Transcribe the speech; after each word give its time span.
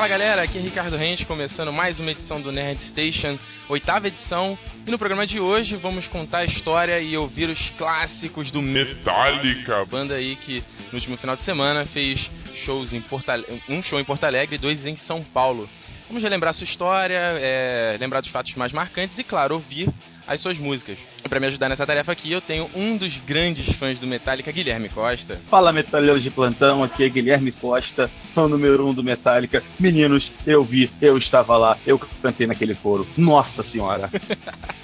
Fala 0.00 0.08
galera, 0.08 0.42
aqui 0.44 0.56
é 0.56 0.62
Ricardo 0.62 0.96
Rente, 0.96 1.26
começando 1.26 1.70
mais 1.70 2.00
uma 2.00 2.10
edição 2.10 2.40
do 2.40 2.50
Nerd 2.50 2.80
Station, 2.80 3.38
oitava 3.68 4.08
edição. 4.08 4.58
E 4.86 4.90
no 4.90 4.98
programa 4.98 5.26
de 5.26 5.38
hoje 5.38 5.76
vamos 5.76 6.06
contar 6.06 6.38
a 6.38 6.44
história 6.46 6.98
e 7.00 7.14
ouvir 7.18 7.50
os 7.50 7.68
clássicos 7.76 8.50
do 8.50 8.62
Metallica, 8.62 9.84
banda 9.84 10.14
aí 10.14 10.36
que 10.36 10.64
no 10.90 10.94
último 10.94 11.18
final 11.18 11.36
de 11.36 11.42
semana 11.42 11.84
fez 11.84 12.30
shows 12.54 12.94
em 12.94 13.00
Porto 13.02 13.30
um 13.68 13.82
show 13.82 14.00
em 14.00 14.04
Porto 14.04 14.24
Alegre 14.24 14.56
e 14.56 14.58
dois 14.58 14.86
em 14.86 14.96
São 14.96 15.22
Paulo. 15.22 15.68
Vamos 16.08 16.22
relembrar 16.22 16.54
sua 16.54 16.64
história, 16.64 17.20
é, 17.38 17.98
lembrar 18.00 18.22
dos 18.22 18.30
fatos 18.30 18.54
mais 18.54 18.72
marcantes 18.72 19.18
e, 19.18 19.22
claro, 19.22 19.56
ouvir 19.56 19.90
as 20.30 20.40
suas 20.40 20.56
músicas. 20.58 20.96
E 21.24 21.28
para 21.28 21.40
me 21.40 21.48
ajudar 21.48 21.68
nessa 21.68 21.84
tarefa 21.84 22.12
aqui, 22.12 22.30
eu 22.30 22.40
tenho 22.40 22.70
um 22.76 22.96
dos 22.96 23.16
grandes 23.16 23.74
fãs 23.74 23.98
do 23.98 24.06
Metallica, 24.06 24.52
Guilherme 24.52 24.88
Costa. 24.88 25.34
Fala, 25.34 25.72
metaleiros 25.72 26.22
de 26.22 26.30
plantão, 26.30 26.84
aqui 26.84 27.02
é 27.02 27.08
Guilherme 27.08 27.50
Costa, 27.50 28.08
fã 28.32 28.46
número 28.46 28.86
um 28.86 28.94
do 28.94 29.02
Metallica. 29.02 29.60
Meninos, 29.78 30.30
eu 30.46 30.62
vi, 30.62 30.88
eu 31.02 31.18
estava 31.18 31.56
lá, 31.56 31.76
eu 31.84 31.98
cantei 31.98 32.46
naquele 32.46 32.74
foro. 32.74 33.04
Nossa 33.16 33.64
senhora! 33.64 34.08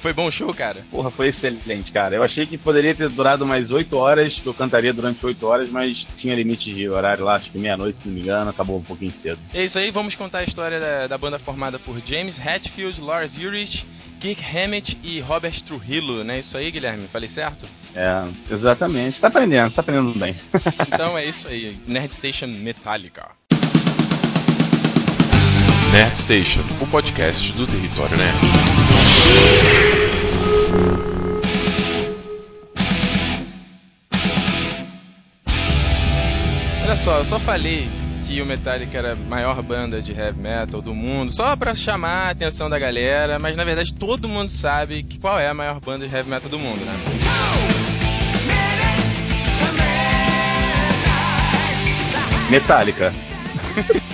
Foi 0.00 0.14
bom 0.14 0.30
show, 0.30 0.52
cara? 0.54 0.82
Porra, 0.90 1.10
foi 1.10 1.28
excelente, 1.28 1.92
cara. 1.92 2.16
Eu 2.16 2.22
achei 2.22 2.46
que 2.46 2.56
poderia 2.56 2.94
ter 2.94 3.10
durado 3.10 3.44
mais 3.44 3.70
8 3.70 3.94
horas, 3.98 4.32
que 4.32 4.46
eu 4.46 4.54
cantaria 4.54 4.94
durante 4.94 5.24
8 5.24 5.46
horas, 5.46 5.68
mas 5.68 6.06
tinha 6.16 6.34
limite 6.34 6.72
de 6.72 6.88
horário 6.88 7.22
lá, 7.22 7.34
acho 7.34 7.50
que 7.50 7.58
meia-noite, 7.58 7.98
se 8.02 8.08
não 8.08 8.14
me 8.14 8.22
engano, 8.22 8.48
acabou 8.48 8.78
um 8.78 8.82
pouquinho 8.82 9.10
cedo. 9.10 9.38
É 9.52 9.62
isso 9.64 9.78
aí, 9.78 9.90
vamos 9.90 10.14
contar 10.14 10.38
a 10.38 10.44
história 10.44 10.80
da, 10.80 11.06
da 11.06 11.18
banda 11.18 11.38
formada 11.38 11.78
por 11.78 12.00
James 12.02 12.38
Hetfield, 12.38 12.98
Lars 13.02 13.36
Ulrich, 13.36 13.84
Kirk 14.20 14.42
Hammett 14.42 14.98
e 15.02 15.20
Robert 15.20 15.62
Trujillo, 15.62 16.24
né? 16.24 16.40
Isso 16.40 16.56
aí, 16.56 16.70
Guilherme? 16.70 17.06
Falei 17.06 17.28
certo? 17.28 17.68
É, 17.94 18.24
exatamente. 18.52 19.20
Tá 19.20 19.28
aprendendo, 19.28 19.70
tá 19.72 19.80
aprendendo 19.80 20.18
bem. 20.18 20.34
então 20.92 21.16
é 21.16 21.24
isso 21.24 21.46
aí. 21.46 21.78
Nerd 21.86 22.12
Station 22.12 22.48
Metallica. 22.48 23.28
Nerd 25.92 26.18
Station, 26.18 26.60
o 26.80 26.86
podcast 26.88 27.52
do 27.52 27.66
Território 27.66 28.16
Nerd. 28.16 28.36
Olha 36.84 36.96
só, 36.96 37.18
eu 37.18 37.24
só 37.24 37.38
falei 37.38 37.88
que 38.28 38.42
o 38.42 38.46
Metallica 38.46 38.98
era 38.98 39.14
a 39.14 39.16
maior 39.16 39.62
banda 39.62 40.02
de 40.02 40.12
heavy 40.12 40.38
metal 40.38 40.82
do 40.82 40.94
mundo, 40.94 41.32
só 41.32 41.56
para 41.56 41.74
chamar 41.74 42.26
a 42.26 42.30
atenção 42.32 42.68
da 42.68 42.78
galera, 42.78 43.38
mas 43.40 43.56
na 43.56 43.64
verdade 43.64 43.94
todo 43.94 44.28
mundo 44.28 44.50
sabe 44.50 45.02
que 45.02 45.18
qual 45.18 45.38
é 45.38 45.48
a 45.48 45.54
maior 45.54 45.80
banda 45.80 46.06
de 46.06 46.14
heavy 46.14 46.28
metal 46.28 46.50
do 46.50 46.58
mundo, 46.58 46.78
né? 46.84 46.92
Metallica. 52.50 53.14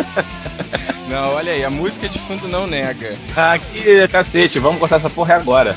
não, 1.10 1.34
olha 1.34 1.52
aí, 1.52 1.64
a 1.64 1.70
música 1.70 2.08
de 2.08 2.18
fundo 2.20 2.46
não 2.46 2.68
nega. 2.68 3.16
Aqui, 3.34 4.06
cacete, 4.06 4.60
vamos 4.60 4.78
cortar 4.78 4.96
essa 4.96 5.10
porra 5.10 5.34
agora. 5.34 5.74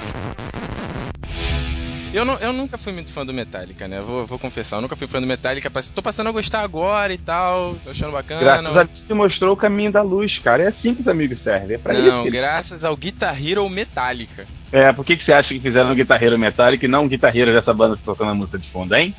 Eu, 2.13 2.23
não, 2.23 2.35
eu 2.35 2.53
nunca 2.53 2.77
fui 2.77 2.93
muito 2.93 3.11
fã 3.11 3.25
do 3.25 3.33
Metallica, 3.33 3.87
né? 3.87 3.99
Vou, 4.01 4.25
vou 4.25 4.39
confessar, 4.39 4.77
eu 4.77 4.81
nunca 4.81 4.95
fui 4.95 5.07
fã 5.07 5.19
do 5.19 5.27
Metallica. 5.27 5.69
Tô 5.93 6.01
passando 6.01 6.27
a 6.27 6.31
gostar 6.31 6.61
agora 6.61 7.13
e 7.13 7.17
tal, 7.17 7.75
tô 7.83 7.91
achando 7.91 8.11
bacana. 8.11 8.41
Graças 8.41 8.77
a 8.77 8.83
Deus 8.83 9.01
te 9.01 9.13
mostrou 9.13 9.53
o 9.53 9.57
caminho 9.57 9.91
da 9.91 10.01
luz, 10.01 10.37
cara. 10.39 10.63
É 10.63 10.67
assim 10.67 10.95
que 10.95 11.01
os 11.01 11.07
amigos 11.07 11.41
servem, 11.43 11.75
é 11.75 11.77
pra 11.77 11.93
não, 11.93 12.01
isso. 12.01 12.11
Não, 12.11 12.29
graças 12.29 12.83
ao 12.83 12.95
Guitar 12.95 13.37
Hero 13.45 13.67
Metallica. 13.69 14.45
É, 14.71 14.91
por 14.91 15.05
que, 15.05 15.15
que 15.15 15.23
você 15.23 15.33
acha 15.33 15.49
que 15.49 15.59
fizeram 15.59 15.91
o 15.91 15.95
Guitar 15.95 16.21
Hero 16.21 16.37
Metallica 16.37 16.85
e 16.85 16.89
não 16.89 17.05
o 17.05 17.09
Guitar 17.09 17.35
Hero 17.35 17.53
dessa 17.53 17.73
banda 17.73 17.95
que 17.95 18.03
tocando 18.03 18.31
a 18.31 18.35
música 18.35 18.57
de 18.57 18.69
fundo, 18.69 18.95
hein? 18.95 19.13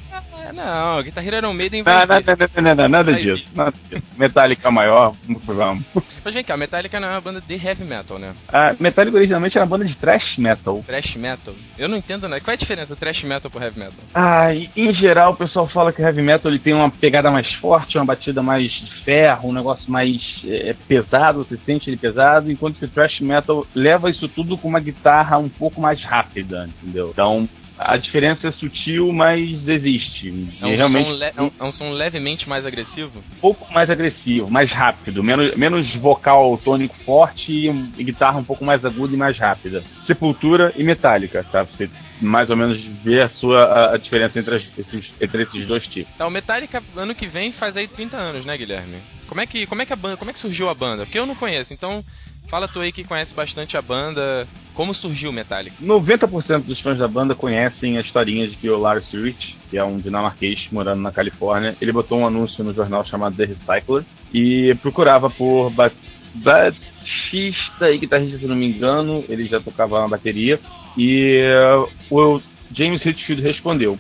É, 0.49 0.53
não, 0.53 1.03
Guitar 1.03 1.27
Hero 1.27 1.37
Iron 1.37 1.53
Maiden 1.53 1.83
vai... 1.83 2.07
Não, 2.07 2.17
não, 2.17 2.63
não, 2.63 2.75
não, 2.75 2.89
nada 2.89 3.13
disso. 3.13 3.45
Nada 3.55 3.75
disso. 3.91 4.03
Metallica 4.17 4.71
maior, 4.71 5.15
vamos. 5.45 5.85
Mas 6.25 6.35
vem 6.35 6.43
cá, 6.43 6.57
Metallica 6.57 6.99
não 6.99 7.09
é 7.09 7.13
uma 7.13 7.21
banda 7.21 7.41
de 7.41 7.55
heavy 7.55 7.85
metal, 7.85 8.19
né? 8.19 8.33
A 8.49 8.75
Metallica 8.81 9.17
originalmente 9.17 9.59
era 9.59 9.65
uma 9.65 9.71
banda 9.71 9.85
de 9.85 9.95
thrash 9.95 10.39
metal. 10.39 10.83
Thrash 10.87 11.17
metal? 11.17 11.55
Eu 11.79 11.89
não 11.89 11.97
entendo, 11.97 12.29
né? 12.29 12.41
Qual 12.41 12.53
é 12.53 12.55
a 12.55 12.59
diferença 12.59 12.97
thrash 12.97 13.25
metal 13.25 13.51
pro 13.51 13.63
heavy 13.63 13.79
metal? 13.79 13.99
Ah, 14.15 14.55
em 14.55 14.95
geral 14.95 15.33
o 15.33 15.37
pessoal 15.37 15.67
fala 15.69 15.93
que 15.93 16.01
o 16.01 16.05
heavy 16.05 16.23
metal 16.23 16.51
ele 16.51 16.59
tem 16.59 16.73
uma 16.73 16.91
pegada 16.91 17.31
mais 17.31 17.53
forte, 17.55 17.99
uma 17.99 18.07
batida 18.07 18.43
mais 18.43 18.71
de 18.71 19.05
ferro, 19.05 19.51
um 19.51 19.53
negócio 19.53 19.91
mais 19.91 20.43
é, 20.47 20.75
pesado, 20.87 21.45
você 21.45 21.57
sente 21.57 21.91
ele 21.91 21.97
pesado, 21.97 22.51
enquanto 22.51 22.79
que 22.79 22.87
o 22.87 22.89
thrash 22.89 23.21
metal 23.21 23.67
leva 23.75 24.11
isso 24.11 24.29
tudo 24.29 24.57
com 24.57 24.69
uma 24.69 24.81
guitarra 24.81 25.37
um 25.37 25.49
pouco 25.49 25.81
mais 25.81 26.03
rápida, 26.03 26.69
entendeu? 26.69 27.11
Então, 27.13 27.49
a 27.79 27.97
diferença 27.97 28.49
é 28.49 28.53
sutil, 28.53 29.13
mas 29.13 29.67
existe. 29.69 30.51
É 30.61 30.67
um, 30.67 30.75
realmente... 30.75 31.05
som, 31.05 31.13
le... 31.13 31.25
é, 31.25 31.43
um, 31.43 31.51
é 31.61 31.65
um 31.65 31.73
som 31.73 31.91
levemente 31.91 32.49
mais 32.49 32.67
agressivo? 32.67 33.21
Um 33.37 33.41
pouco 33.41 33.73
mais 33.73 33.89
agressivo, 33.89 34.51
mais 34.51 34.71
rápido, 34.71 35.23
menos, 35.23 35.55
menos 35.57 35.95
vocal 35.95 36.59
tônico 36.59 36.97
forte 37.05 37.53
e, 37.53 37.69
e 37.97 38.05
guitarra 38.05 38.39
um 38.39 38.45
pouco 38.45 38.65
mais 38.65 38.85
aguda 38.85 39.15
e 39.15 39.17
mais 39.17 39.39
rápida. 39.39 39.85
Sepultura 40.07 40.73
e 40.77 40.83
metálica, 40.83 41.45
tá? 41.45 41.63
Você 41.63 41.89
mais 42.21 42.51
ou 42.51 42.57
menos 42.57 42.83
ver 42.85 43.23
a 43.23 43.29
sua 43.29 43.63
a, 43.63 43.95
a 43.95 43.97
diferença 43.97 44.41
entre, 44.41 44.57
as, 44.57 44.79
esses, 44.79 45.15
entre 45.21 45.45
esses 45.45 45.69
dois 45.69 45.87
tipos. 45.87 46.13
Então, 46.15 46.29
Metallica 46.31 46.83
ano 46.97 47.15
que 47.15 47.29
vem 47.29 47.53
faz 47.53 47.77
aí 47.77 47.87
30 47.87 48.17
anos, 48.17 48.45
né, 48.45 48.57
Guilherme? 48.57 48.97
Como 49.29 49.41
é 49.41 49.47
que 49.47 49.67
como 49.67 49.83
é 49.83 49.87
que 49.87 49.93
a 49.93 49.97
banda, 49.97 50.17
como 50.17 50.31
é 50.31 50.35
que 50.35 50.39
surgiu 50.41 50.69
a 50.69 50.75
banda? 50.75 51.05
Porque 51.05 51.19
eu 51.19 51.27
não 51.27 51.35
conheço. 51.35 51.73
Então, 51.73 52.03
Fala 52.49 52.67
tu 52.67 52.81
aí 52.81 52.91
que 52.91 53.05
conhece 53.05 53.35
bastante 53.35 53.77
a 53.77 53.83
banda, 53.83 54.49
como 54.73 54.95
surgiu 54.95 55.29
o 55.29 55.33
Metallica? 55.33 55.77
90% 55.83 56.65
dos 56.65 56.81
fãs 56.81 56.97
da 56.97 57.07
banda 57.07 57.35
conhecem 57.35 57.99
a 57.99 58.01
historinha 58.01 58.49
de 58.49 58.57
que 58.57 58.71
o 58.71 58.79
Lars 58.79 59.13
Ulrich, 59.13 59.55
que 59.69 59.77
é 59.77 59.85
um 59.85 59.99
dinamarquês 59.99 60.67
morando 60.73 61.03
na 61.03 61.13
Califórnia, 61.13 61.77
ele 61.79 61.93
botou 61.93 62.19
um 62.19 62.27
anúncio 62.27 62.65
no 62.65 62.73
jornal 62.73 63.05
chamado 63.05 63.37
The 63.37 63.45
Recycler 63.45 64.03
e 64.33 64.75
procurava 64.81 65.29
por 65.29 65.71
baixista 66.37 67.91
e 67.91 67.99
guitarrista, 67.99 68.39
se 68.39 68.47
não 68.47 68.57
me 68.57 68.69
engano, 68.69 69.23
ele 69.29 69.45
já 69.45 69.61
tocava 69.61 70.01
na 70.01 70.09
bateria, 70.09 70.59
e 70.97 71.43
uh, 71.53 71.89
o 72.11 72.41
James 72.73 73.05
Hetfield 73.05 73.43
respondeu. 73.43 73.99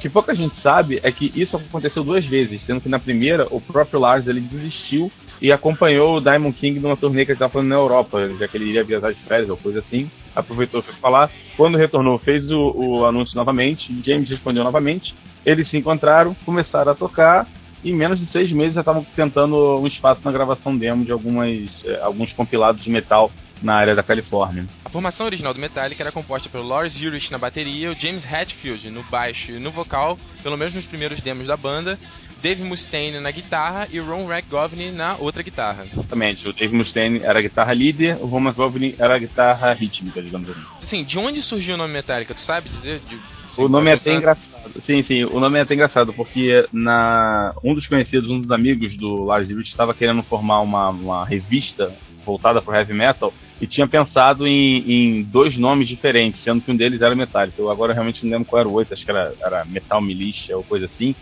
Que 0.00 0.08
pouca 0.08 0.34
gente 0.34 0.58
sabe 0.60 0.98
é 1.02 1.12
que 1.12 1.30
isso 1.34 1.56
aconteceu 1.56 2.02
duas 2.02 2.24
vezes, 2.24 2.60
sendo 2.64 2.80
que 2.80 2.88
na 2.88 2.98
primeira 2.98 3.46
o 3.50 3.60
próprio 3.60 4.00
Lars 4.00 4.26
ele 4.26 4.40
desistiu 4.40 5.12
e 5.40 5.52
acompanhou 5.52 6.16
o 6.16 6.20
Diamond 6.20 6.56
King 6.56 6.80
numa 6.80 6.96
turnê 6.96 7.24
que 7.24 7.32
ele 7.32 7.36
estava 7.36 7.52
fazendo 7.52 7.70
na 7.70 7.76
Europa, 7.76 8.28
já 8.38 8.46
que 8.46 8.56
ele 8.56 8.66
iria 8.66 8.84
viajar 8.84 9.10
de 9.10 9.20
férias 9.20 9.48
ou 9.48 9.56
coisa 9.56 9.78
assim. 9.78 10.10
Aproveitou 10.34 10.82
para 10.82 10.92
falar. 10.94 11.30
Quando 11.56 11.78
retornou, 11.78 12.18
fez 12.18 12.50
o, 12.50 12.72
o 12.76 13.06
anúncio 13.06 13.36
novamente. 13.36 13.92
James 14.04 14.28
respondeu 14.28 14.62
novamente. 14.62 15.14
Eles 15.44 15.68
se 15.68 15.78
encontraram, 15.78 16.34
começaram 16.44 16.92
a 16.92 16.94
tocar. 16.94 17.46
E 17.82 17.90
em 17.90 17.94
menos 17.94 18.20
de 18.20 18.30
seis 18.30 18.52
meses 18.52 18.74
já 18.74 18.80
estavam 18.80 19.04
tentando 19.16 19.80
um 19.80 19.86
espaço 19.86 20.20
na 20.24 20.30
gravação 20.30 20.76
demo 20.76 21.04
de 21.04 21.12
algumas, 21.12 21.70
eh, 21.84 21.98
alguns 22.02 22.30
compilados 22.32 22.82
de 22.82 22.90
metal 22.90 23.30
na 23.62 23.74
área 23.74 23.94
da 23.94 24.02
Califórnia. 24.02 24.66
A 24.90 24.92
formação 24.92 25.26
original 25.26 25.54
do 25.54 25.60
Metallica 25.60 26.02
era 26.02 26.10
composta 26.10 26.48
pelo 26.48 26.66
Lars 26.66 27.00
Ulrich 27.00 27.30
na 27.30 27.38
bateria, 27.38 27.92
o 27.92 27.94
James 27.94 28.24
Hetfield 28.24 28.90
no 28.90 29.04
baixo 29.04 29.52
e 29.52 29.60
no 29.60 29.70
vocal, 29.70 30.18
pelo 30.42 30.56
menos 30.56 30.74
nos 30.74 30.84
primeiros 30.84 31.20
demos 31.20 31.46
da 31.46 31.56
banda, 31.56 31.96
Dave 32.42 32.64
Mustaine 32.64 33.20
na 33.20 33.30
guitarra 33.30 33.86
e 33.88 34.00
Ron 34.00 34.26
Govney 34.50 34.90
na 34.90 35.14
outra 35.14 35.44
guitarra. 35.44 35.86
Exatamente, 35.92 36.48
o 36.48 36.52
Dave 36.52 36.74
Mustaine 36.74 37.20
era 37.22 37.38
a 37.38 37.42
guitarra 37.42 37.72
líder, 37.72 38.16
o 38.20 38.26
Ron 38.26 38.52
Govney 38.52 38.96
era 38.98 39.14
a 39.14 39.18
guitarra 39.18 39.72
rítmica, 39.74 40.20
digamos 40.20 40.50
assim. 40.50 40.64
Sim, 40.80 41.04
de 41.04 41.20
onde 41.20 41.40
surgiu 41.40 41.76
o 41.76 41.78
nome 41.78 41.92
Metallica? 41.92 42.34
Tu 42.34 42.40
sabe 42.40 42.68
dizer? 42.68 43.00
De, 43.08 43.16
o 43.56 43.68
nome 43.68 43.90
é 43.90 43.94
até 43.94 44.12
engraçado. 44.12 44.50
Sim, 44.84 45.04
sim, 45.04 45.22
o 45.22 45.38
nome 45.38 45.60
é 45.60 45.62
até 45.62 45.74
engraçado, 45.74 46.12
porque 46.12 46.66
na 46.72 47.54
um 47.62 47.76
dos 47.76 47.86
conhecidos, 47.86 48.28
um 48.28 48.40
dos 48.40 48.50
amigos 48.50 48.96
do 48.96 49.22
Lars 49.22 49.48
Ulrich 49.48 49.70
estava 49.70 49.94
querendo 49.94 50.20
formar 50.24 50.58
uma, 50.62 50.88
uma 50.88 51.24
revista 51.24 51.94
voltada 52.26 52.60
para 52.60 52.78
heavy 52.78 52.92
metal 52.92 53.32
e 53.60 53.66
tinha 53.66 53.86
pensado 53.86 54.46
em, 54.46 54.78
em, 54.90 55.22
dois 55.22 55.58
nomes 55.58 55.86
diferentes, 55.86 56.42
sendo 56.42 56.62
que 56.62 56.70
um 56.70 56.76
deles 56.76 57.02
era 57.02 57.14
Metallica. 57.14 57.60
Eu 57.60 57.70
agora 57.70 57.92
realmente 57.92 58.24
não 58.24 58.32
lembro 58.32 58.48
qual 58.48 58.60
era 58.60 58.68
o 58.68 58.72
outro, 58.72 58.94
acho 58.94 59.04
que 59.04 59.10
era, 59.10 59.34
era 59.44 59.64
Metal 59.66 60.00
Militia 60.00 60.56
ou 60.56 60.64
coisa 60.64 60.86
assim. 60.86 61.14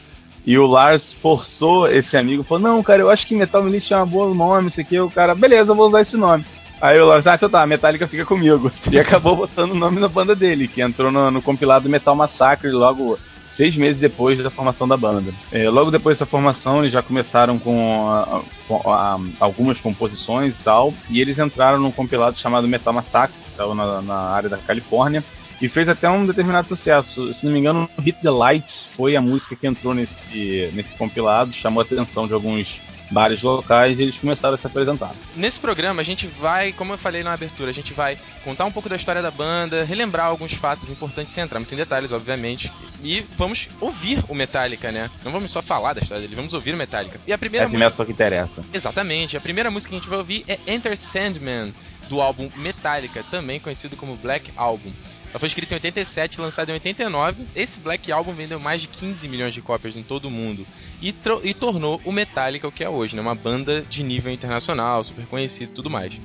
E 0.46 0.56
o 0.56 0.66
Lars 0.66 1.02
forçou 1.20 1.88
esse 1.88 2.16
amigo, 2.16 2.42
falou, 2.42 2.62
não, 2.62 2.82
cara, 2.82 3.02
eu 3.02 3.10
acho 3.10 3.26
que 3.26 3.34
Metal 3.34 3.62
Militia 3.62 3.96
é 3.96 4.02
um 4.02 4.06
bom 4.06 4.32
nome, 4.32 4.68
isso 4.68 4.80
aqui. 4.80 4.98
O 5.00 5.10
cara, 5.10 5.34
beleza, 5.34 5.72
eu 5.72 5.74
vou 5.74 5.88
usar 5.88 6.02
esse 6.02 6.16
nome. 6.16 6.44
Aí 6.80 6.98
o 7.00 7.06
Lars, 7.06 7.26
ah, 7.26 7.34
então 7.34 7.50
tá, 7.50 7.66
Metallica 7.66 8.06
fica 8.06 8.24
comigo. 8.24 8.70
E 8.90 8.98
acabou 8.98 9.34
botando 9.34 9.72
o 9.72 9.78
nome 9.78 9.98
na 10.00 10.08
banda 10.08 10.34
dele, 10.34 10.68
que 10.68 10.80
entrou 10.80 11.10
no, 11.10 11.30
no 11.30 11.42
compilado 11.42 11.88
Metal 11.88 12.14
Massacre 12.14 12.70
logo 12.70 13.18
seis 13.58 13.74
meses 13.76 14.00
depois 14.00 14.40
da 14.40 14.50
formação 14.50 14.86
da 14.86 14.96
banda. 14.96 15.34
É, 15.50 15.68
logo 15.68 15.90
depois 15.90 16.16
dessa 16.16 16.30
formação, 16.30 16.78
eles 16.78 16.92
já 16.92 17.02
começaram 17.02 17.58
com, 17.58 18.08
a, 18.08 18.42
com 18.68 18.92
a, 18.92 19.18
algumas 19.40 19.78
composições 19.80 20.54
e 20.54 20.62
tal, 20.62 20.94
e 21.10 21.20
eles 21.20 21.36
entraram 21.40 21.80
num 21.80 21.90
compilado 21.90 22.38
chamado 22.38 22.68
Metal 22.68 22.92
Massacre, 22.94 23.36
que 23.42 23.50
estava 23.50 23.74
na, 23.74 24.00
na 24.00 24.14
área 24.14 24.48
da 24.48 24.58
Califórnia, 24.58 25.24
e 25.60 25.68
fez 25.68 25.88
até 25.88 26.08
um 26.08 26.24
determinado 26.24 26.68
sucesso. 26.68 27.34
Se 27.34 27.44
não 27.44 27.52
me 27.52 27.58
engano, 27.58 27.90
Hit 27.98 28.20
the 28.22 28.30
Lights 28.30 28.86
foi 28.96 29.16
a 29.16 29.20
música 29.20 29.56
que 29.56 29.66
entrou 29.66 29.92
nesse, 29.92 30.70
nesse 30.72 30.90
compilado, 30.96 31.52
chamou 31.52 31.82
a 31.82 31.84
atenção 31.84 32.28
de 32.28 32.32
alguns 32.32 32.80
bares 33.10 33.42
locais 33.42 33.98
e 33.98 34.02
eles 34.02 34.16
começaram 34.16 34.54
a 34.54 34.58
se 34.58 34.66
apresentar. 34.66 35.12
Nesse 35.34 35.58
programa 35.58 36.00
a 36.00 36.04
gente 36.04 36.26
vai, 36.26 36.72
como 36.72 36.92
eu 36.92 36.98
falei 36.98 37.22
na 37.22 37.32
abertura, 37.32 37.70
a 37.70 37.74
gente 37.74 37.92
vai 37.92 38.18
contar 38.44 38.64
um 38.64 38.72
pouco 38.72 38.88
da 38.88 38.96
história 38.96 39.22
da 39.22 39.30
banda, 39.30 39.84
relembrar 39.84 40.26
alguns 40.26 40.52
fatos 40.52 40.88
importantes 40.90 41.32
sem 41.32 41.44
entrar 41.44 41.58
muito 41.58 41.72
em 41.72 41.76
detalhes, 41.76 42.12
obviamente, 42.12 42.70
e 43.02 43.24
vamos 43.36 43.68
ouvir 43.80 44.24
o 44.28 44.34
Metallica, 44.34 44.92
né? 44.92 45.10
Não 45.24 45.32
vamos 45.32 45.50
só 45.50 45.62
falar 45.62 45.94
da 45.94 46.00
história 46.00 46.22
dele, 46.22 46.34
vamos 46.34 46.54
ouvir 46.54 46.74
o 46.74 46.76
Metallica. 46.76 47.20
E 47.26 47.32
a 47.32 47.38
primeira 47.38 47.66
é 47.66 47.68
música 47.68 48.04
que 48.04 48.12
interessa. 48.12 48.64
Exatamente. 48.72 49.36
A 49.36 49.40
primeira 49.40 49.70
música 49.70 49.90
que 49.90 49.96
a 49.96 49.98
gente 49.98 50.08
vai 50.08 50.18
ouvir 50.18 50.44
é 50.46 50.58
Enter 50.66 50.96
Sandman 50.96 51.72
do 52.08 52.20
álbum 52.20 52.50
Metallica, 52.56 53.22
também 53.30 53.60
conhecido 53.60 53.96
como 53.96 54.16
Black 54.16 54.50
Album. 54.56 54.92
Ela 55.30 55.38
foi 55.38 55.48
escrita 55.48 55.74
em 55.74 55.76
87 55.76 56.34
e 56.34 56.40
lançada 56.40 56.70
em 56.70 56.74
89. 56.74 57.44
Esse 57.54 57.78
Black 57.80 58.10
Album 58.10 58.32
vendeu 58.32 58.58
mais 58.58 58.80
de 58.80 58.88
15 58.88 59.28
milhões 59.28 59.52
de 59.52 59.60
cópias 59.60 59.96
em 59.96 60.02
todo 60.02 60.26
o 60.26 60.30
mundo 60.30 60.66
e, 61.02 61.14
e 61.44 61.54
tornou 61.54 62.00
o 62.04 62.12
Metallica 62.12 62.66
o 62.66 62.72
que 62.72 62.82
é 62.82 62.88
hoje, 62.88 63.14
né? 63.14 63.22
uma 63.22 63.34
banda 63.34 63.82
de 63.82 64.02
nível 64.02 64.32
internacional, 64.32 65.04
super 65.04 65.26
conhecida 65.26 65.70
e 65.70 65.74
tudo 65.74 65.90
mais. 65.90 66.18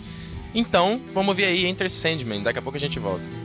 Então, 0.55 1.01
vamos 1.13 1.35
ver 1.35 1.45
aí 1.45 1.65
Enter 1.65 1.89
Sandman, 1.89 2.43
daqui 2.43 2.59
a 2.59 2.61
pouco 2.61 2.77
a 2.77 2.81
gente 2.81 2.99
volta. 2.99 3.42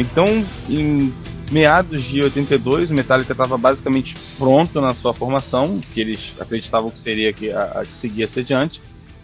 Então 0.00 0.24
em 0.68 1.12
meados 1.50 2.02
de 2.04 2.20
82, 2.22 2.90
o 2.90 2.94
Metallica 2.94 3.32
estava 3.32 3.58
basicamente 3.58 4.14
pronto 4.38 4.80
na 4.80 4.94
sua 4.94 5.12
formação, 5.12 5.80
que 5.92 6.00
eles 6.00 6.32
acreditavam 6.38 6.90
que 6.90 7.02
seria 7.02 7.32
que, 7.32 7.50
a, 7.50 7.82
que 7.84 8.00
seguia 8.00 8.28
adiante, 8.34 8.80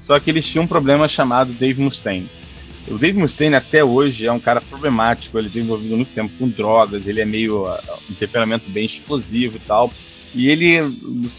só 0.06 0.18
que 0.18 0.30
eles 0.30 0.44
tinham 0.44 0.64
um 0.64 0.68
problema 0.68 1.06
chamado 1.08 1.52
Dave 1.52 1.80
Mustaine. 1.80 2.28
O 2.88 2.98
Dave 2.98 3.18
Mustaine 3.18 3.56
até 3.56 3.82
hoje 3.82 4.26
é 4.26 4.32
um 4.32 4.38
cara 4.38 4.60
problemático, 4.60 5.38
ele 5.38 5.50
tem 5.50 5.62
envolvido 5.62 5.96
muito 5.96 6.14
tempo 6.14 6.32
com 6.38 6.48
drogas, 6.48 7.06
ele 7.06 7.20
é 7.20 7.24
meio 7.24 7.64
uh, 7.64 7.78
um 8.10 8.14
temperamento 8.14 8.70
bem 8.70 8.86
explosivo 8.86 9.56
e 9.56 9.60
tal. 9.60 9.90
E 10.34 10.48
ele 10.50 10.80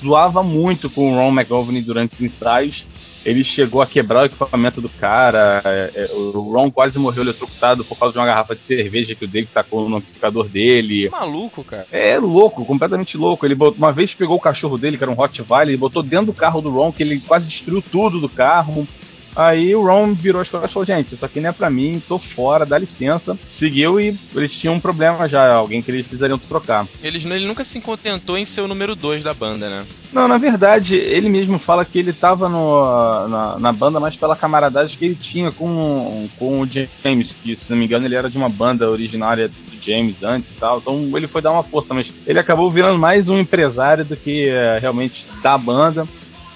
zoava 0.03 0.43
muito 0.43 0.89
com 0.89 1.11
o 1.11 1.15
Ron 1.15 1.31
McGovney 1.31 1.81
durante 1.81 2.15
os 2.15 2.21
ensaios, 2.21 2.83
ele 3.27 3.43
chegou 3.43 3.81
a 3.81 3.85
quebrar 3.85 4.21
o 4.21 4.25
equipamento 4.25 4.79
do 4.79 4.87
cara. 4.87 5.61
É, 5.65 5.91
é, 5.93 6.11
o 6.13 6.39
Ron 6.49 6.71
quase 6.71 6.97
morreu 6.97 7.23
eletrocutado 7.23 7.83
por 7.83 7.99
causa 7.99 8.13
de 8.13 8.19
uma 8.19 8.25
garrafa 8.25 8.55
de 8.55 8.61
cerveja 8.61 9.13
que 9.15 9.25
o 9.25 9.27
Dave 9.27 9.49
tacou 9.53 9.89
no 9.89 9.97
amplificador 9.97 10.47
dele. 10.47 11.09
Maluco, 11.09 11.61
cara. 11.61 11.85
É 11.91 12.17
louco, 12.17 12.65
completamente 12.65 13.17
louco. 13.17 13.45
Ele 13.45 13.53
botou, 13.53 13.77
uma 13.77 13.91
vez 13.91 14.13
pegou 14.13 14.37
o 14.37 14.41
cachorro 14.41 14.77
dele, 14.77 14.97
que 14.97 15.03
era 15.03 15.11
um 15.11 15.15
Rottweiler, 15.15 15.73
e 15.73 15.77
botou 15.77 16.01
dentro 16.01 16.27
do 16.27 16.33
carro 16.33 16.61
do 16.61 16.69
Ron, 16.69 16.93
que 16.93 17.03
ele 17.03 17.19
quase 17.19 17.47
destruiu 17.47 17.81
tudo 17.81 18.21
do 18.21 18.29
carro. 18.29 18.87
Aí 19.35 19.75
o 19.75 19.85
Ron 19.85 20.13
virou 20.13 20.41
as 20.41 20.49
costas 20.49 20.69
e 20.69 20.73
falou: 20.73 20.85
Gente, 20.85 21.13
isso 21.13 21.25
aqui 21.25 21.39
não 21.39 21.49
é 21.49 21.53
pra 21.53 21.69
mim, 21.69 22.01
tô 22.07 22.17
fora, 22.17 22.65
dá 22.65 22.77
licença. 22.77 23.37
Seguiu 23.59 23.99
e 23.99 24.17
eles 24.35 24.51
tinham 24.51 24.73
um 24.73 24.79
problema 24.79 25.27
já, 25.27 25.53
alguém 25.53 25.81
que 25.81 25.91
eles 25.91 26.07
precisariam 26.07 26.39
trocar. 26.39 26.87
Eles, 27.03 27.23
ele 27.23 27.45
nunca 27.45 27.63
se 27.63 27.79
contentou 27.79 28.37
em 28.37 28.45
ser 28.45 28.61
o 28.61 28.67
número 28.67 28.95
2 28.95 29.23
da 29.23 29.33
banda, 29.33 29.69
né? 29.69 29.85
Não, 30.11 30.27
na 30.27 30.37
verdade, 30.37 30.95
ele 30.95 31.29
mesmo 31.29 31.59
fala 31.59 31.85
que 31.85 31.99
ele 31.99 32.13
tava 32.13 32.47
no, 32.47 33.27
na, 33.27 33.59
na 33.59 33.71
banda 33.71 33.99
mais 33.99 34.15
pela 34.15 34.35
camaradagem 34.35 34.97
que 34.97 35.05
ele 35.05 35.15
tinha 35.15 35.51
com, 35.51 36.27
com 36.39 36.61
o 36.61 36.65
James, 36.65 37.31
que 37.43 37.55
se 37.55 37.69
não 37.69 37.77
me 37.77 37.85
engano 37.85 38.05
ele 38.05 38.15
era 38.15 38.29
de 38.29 38.37
uma 38.37 38.49
banda 38.49 38.89
originária 38.89 39.49
do 39.49 39.85
James 39.85 40.15
antes 40.23 40.49
e 40.49 40.59
tal. 40.59 40.79
Então 40.79 41.11
ele 41.15 41.27
foi 41.27 41.41
dar 41.41 41.51
uma 41.51 41.63
força, 41.63 41.93
mas 41.93 42.07
ele 42.25 42.39
acabou 42.39 42.71
virando 42.71 42.97
mais 42.97 43.27
um 43.27 43.37
empresário 43.37 44.05
do 44.05 44.15
que 44.15 44.47
é, 44.47 44.79
realmente 44.79 45.25
da 45.43 45.57
banda. 45.57 46.07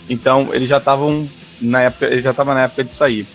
Então 0.09 0.49
eles 0.53 0.67
já 0.67 0.77
estavam 0.77 1.27
na 1.61 1.83
época, 1.83 2.07
ele 2.07 2.21
já 2.21 2.31
estava 2.31 2.53
na 2.53 2.63
época 2.63 2.83
de 2.83 2.95
sair. 2.95 3.25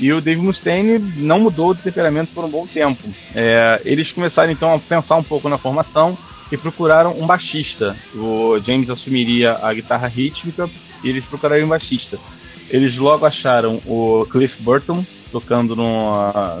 E 0.00 0.12
o 0.12 0.20
Dave 0.20 0.40
Mustaine 0.40 0.98
não 1.16 1.38
mudou 1.38 1.74
de 1.74 1.82
temperamento 1.82 2.30
por 2.34 2.44
um 2.44 2.48
bom 2.48 2.66
tempo. 2.66 3.02
É, 3.34 3.80
eles 3.84 4.10
começaram 4.10 4.50
então 4.50 4.74
a 4.74 4.78
pensar 4.78 5.16
um 5.16 5.22
pouco 5.22 5.48
na 5.48 5.58
formação 5.58 6.16
e 6.50 6.56
procuraram 6.56 7.18
um 7.18 7.26
baixista. 7.26 7.96
O 8.14 8.58
James 8.64 8.90
assumiria 8.90 9.58
a 9.62 9.72
guitarra 9.72 10.08
rítmica 10.08 10.68
e 11.02 11.08
eles 11.08 11.24
procuraram 11.24 11.64
um 11.64 11.68
baixista. 11.68 12.18
Eles 12.68 12.96
logo 12.96 13.26
acharam 13.26 13.80
o 13.86 14.26
Cliff 14.30 14.62
Burton, 14.62 15.04
tocando 15.32 15.74
numa, 15.74 16.58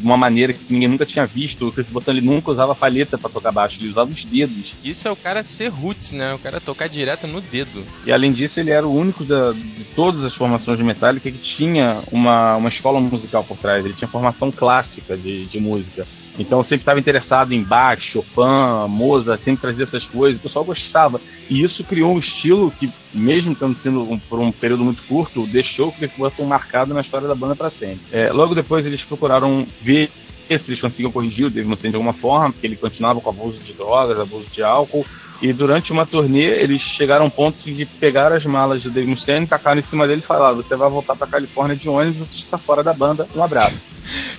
uma 0.00 0.16
maneira 0.16 0.52
que 0.52 0.72
ninguém 0.72 0.88
nunca 0.88 1.04
tinha 1.04 1.26
visto. 1.26 1.66
O 1.66 1.72
Chris 1.72 1.86
Burton 1.88 2.12
ele 2.12 2.20
nunca 2.20 2.52
usava 2.52 2.74
palheta 2.74 3.18
para 3.18 3.28
tocar 3.28 3.50
baixo, 3.50 3.76
ele 3.80 3.90
usava 3.90 4.10
os 4.10 4.24
dedos. 4.24 4.72
Isso 4.82 5.08
é 5.08 5.10
o 5.10 5.16
cara 5.16 5.42
ser 5.42 5.68
roots, 5.68 6.12
né? 6.12 6.32
O 6.32 6.38
cara 6.38 6.60
tocar 6.60 6.88
direto 6.88 7.26
no 7.26 7.40
dedo. 7.40 7.84
E 8.06 8.12
além 8.12 8.32
disso, 8.32 8.60
ele 8.60 8.70
era 8.70 8.86
o 8.86 8.94
único 8.94 9.24
da, 9.24 9.52
de 9.52 9.84
todas 9.96 10.22
as 10.24 10.34
formações 10.34 10.78
de 10.78 10.84
Metallica 10.84 11.30
que 11.30 11.38
tinha 11.38 12.02
uma, 12.10 12.56
uma 12.56 12.68
escola 12.68 13.00
musical 13.00 13.42
por 13.42 13.56
trás. 13.58 13.84
Ele 13.84 13.94
tinha 13.94 14.08
formação 14.08 14.50
clássica 14.52 15.16
de, 15.16 15.46
de 15.46 15.58
música. 15.58 16.06
Então 16.38 16.58
eu 16.58 16.64
sempre 16.64 16.78
estava 16.78 16.98
interessado 16.98 17.52
em 17.52 17.62
Bach, 17.62 18.00
Chopin, 18.00 18.88
Mozart, 18.88 19.42
sempre 19.42 19.60
trazia 19.60 19.84
essas 19.84 20.04
coisas, 20.04 20.40
o 20.40 20.42
pessoal 20.42 20.64
gostava. 20.64 21.20
E 21.50 21.62
isso 21.62 21.84
criou 21.84 22.14
um 22.14 22.18
estilo 22.18 22.70
que, 22.70 22.90
mesmo 23.12 23.54
tendo 23.54 23.76
sido 23.76 24.00
um, 24.00 24.18
por 24.18 24.40
um 24.40 24.50
período 24.50 24.84
muito 24.84 25.02
curto, 25.02 25.46
deixou 25.46 25.88
o 25.88 25.92
Cliff 25.92 26.16
Burton 26.16 26.44
marcado 26.44 26.94
na 26.94 27.00
história 27.00 27.28
da 27.28 27.34
banda 27.34 27.54
para 27.54 27.70
sempre. 27.70 28.00
É, 28.10 28.32
logo 28.32 28.54
depois 28.54 28.86
eles 28.86 29.02
procuraram 29.02 29.66
ver 29.80 30.10
se 30.48 30.70
eles 30.70 30.80
conseguiam 30.80 31.12
corrigir 31.12 31.46
o 31.46 31.50
Dave 31.50 31.68
Mustaine 31.68 31.92
de 31.92 31.96
alguma 31.96 32.12
forma, 32.12 32.52
porque 32.52 32.66
ele 32.66 32.76
continuava 32.76 33.20
com 33.20 33.30
abuso 33.30 33.58
de 33.58 33.72
drogas, 33.72 34.18
abuso 34.18 34.46
de 34.50 34.62
álcool, 34.62 35.06
e 35.42 35.52
durante 35.52 35.90
uma 35.90 36.06
turnê, 36.06 36.62
eles 36.62 36.80
chegaram 36.80 37.24
a 37.24 37.26
um 37.26 37.30
ponto 37.30 37.58
de 37.64 37.84
pegar 37.84 38.32
as 38.32 38.44
malas 38.46 38.80
do 38.80 38.90
Dave 38.90 39.08
Mustaine, 39.08 39.44
tacaram 39.44 39.80
em 39.80 39.84
cima 39.84 40.06
dele 40.06 40.20
e 40.20 40.26
falaram: 40.26 40.56
Você 40.56 40.76
vai 40.76 40.88
voltar 40.88 41.16
pra 41.16 41.26
Califórnia 41.26 41.74
de 41.74 41.88
ônibus, 41.88 42.28
você 42.28 42.44
está 42.44 42.56
fora 42.56 42.82
da 42.82 42.94
banda, 42.94 43.26
um 43.34 43.42
abraço. 43.42 43.74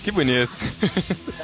que 0.02 0.12
bonito. 0.12 0.50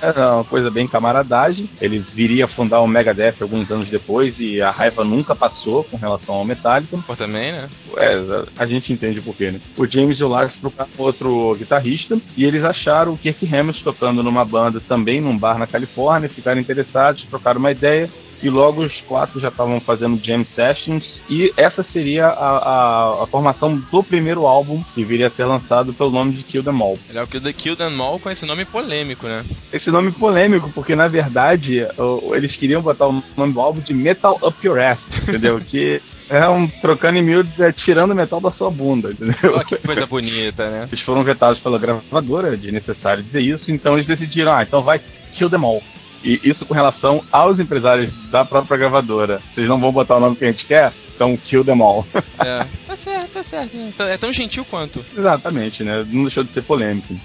Era 0.01 0.35
uma 0.35 0.43
coisa 0.45 0.69
bem 0.69 0.87
camaradagem. 0.87 1.69
Ele 1.81 1.99
viria 1.99 2.45
a 2.45 2.47
fundar 2.47 2.79
o 2.79 2.87
Megadeth 2.87 3.35
alguns 3.41 3.69
anos 3.69 3.89
depois 3.89 4.35
e 4.39 4.61
a 4.61 4.71
raiva 4.71 5.03
nunca 5.03 5.35
passou 5.35 5.83
com 5.83 5.97
relação 5.97 6.35
ao 6.35 6.45
Metallica. 6.45 6.97
Por 7.05 7.17
também, 7.17 7.51
né? 7.51 7.69
É, 7.97 8.43
a 8.57 8.65
gente 8.65 8.93
entende 8.93 9.19
por 9.19 9.35
quê, 9.35 9.51
né? 9.51 9.59
O 9.77 9.85
James 9.85 10.19
e 10.19 10.23
o 10.23 10.27
Lars 10.29 10.53
procuraram 10.53 10.91
outro 10.97 11.55
guitarrista 11.57 12.17
e 12.37 12.45
eles 12.45 12.63
acharam 12.63 13.13
o 13.13 13.17
Kirk 13.17 13.45
Hammett 13.53 13.83
tocando 13.83 14.23
numa 14.23 14.45
banda 14.45 14.79
também 14.79 15.19
num 15.19 15.37
bar 15.37 15.57
na 15.57 15.67
Califórnia, 15.67 16.29
ficaram 16.29 16.61
interessados, 16.61 17.23
trocaram 17.23 17.59
uma 17.59 17.71
ideia 17.71 18.09
e 18.41 18.49
logo 18.49 18.83
os 18.83 18.93
quatro 19.01 19.39
já 19.39 19.49
estavam 19.49 19.79
fazendo 19.79 20.23
jam 20.23 20.43
sessions 20.43 21.13
e 21.29 21.51
essa 21.57 21.83
seria 21.83 22.27
a, 22.27 22.57
a, 22.57 23.23
a, 23.23 23.27
formação 23.27 23.75
do 23.75 24.03
primeiro 24.03 24.45
álbum 24.45 24.83
que 24.93 25.03
viria 25.03 25.27
a 25.27 25.29
ser 25.29 25.45
lançado 25.45 25.93
pelo 25.93 26.11
nome 26.11 26.33
de 26.33 26.43
Kill 26.43 26.63
Them 26.63 26.81
All. 26.81 26.97
É 27.13 27.21
o 27.21 27.27
Kill 27.27 27.75
Them 27.75 27.99
All 28.01 28.19
com 28.19 28.29
esse 28.29 28.45
nome 28.45 28.65
polêmico, 28.65 29.25
né? 29.27 29.43
Esse 29.71 29.89
nome 29.91 30.11
polêmico 30.11 30.71
porque 30.73 30.95
na 30.95 31.07
verdade 31.07 31.85
eles 32.33 32.55
queriam 32.55 32.81
botar 32.81 33.07
o 33.07 33.23
nome 33.35 33.53
do 33.53 33.61
álbum 33.61 33.81
de 33.81 33.93
Metal 33.93 34.37
Up 34.41 34.65
Your 34.65 34.79
Ass, 34.79 34.99
entendeu? 35.27 35.59
que 35.65 36.01
é 36.29 36.47
um 36.47 36.67
trocando 36.67 37.17
em 37.17 37.23
miúdos, 37.23 37.59
é 37.59 37.71
tirando 37.71 38.13
metal 38.13 38.39
da 38.39 38.51
sua 38.51 38.69
bunda, 38.69 39.11
entendeu? 39.11 39.55
Oh, 39.55 39.65
que 39.65 39.75
coisa 39.77 40.05
bonita, 40.05 40.69
né? 40.69 40.87
Eles 40.91 41.03
foram 41.03 41.23
vetados 41.23 41.59
pela 41.59 41.79
gravadora, 41.79 42.55
de 42.55 42.71
necessário 42.71 43.23
dizer 43.23 43.41
isso, 43.41 43.71
então 43.71 43.95
eles 43.95 44.05
decidiram, 44.05 44.53
ah, 44.53 44.63
então 44.63 44.81
vai 44.81 45.01
Kill 45.33 45.49
Them 45.49 45.63
All. 45.65 45.83
E 46.23 46.39
isso 46.43 46.65
com 46.65 46.73
relação 46.73 47.23
aos 47.31 47.59
empresários 47.59 48.11
da 48.29 48.43
própria 48.43 48.77
gravadora. 48.77 49.41
Vocês 49.53 49.67
não 49.67 49.79
vão 49.79 49.91
botar 49.91 50.17
o 50.17 50.19
nome 50.19 50.35
que 50.35 50.45
a 50.45 50.51
gente 50.51 50.65
quer? 50.65 50.91
Então 51.15 51.37
kill 51.37 51.63
them 51.63 51.81
all. 51.81 52.05
é, 52.39 52.65
tá 52.87 52.95
certo, 52.95 53.31
tá 53.31 53.43
certo. 53.43 53.77
É 53.99 54.17
tão 54.17 54.31
gentil 54.31 54.65
quanto. 54.65 55.03
Exatamente, 55.17 55.83
né? 55.83 56.05
Não 56.09 56.23
deixou 56.23 56.43
de 56.43 56.51
ser 56.51 56.61
polêmico. 56.63 57.15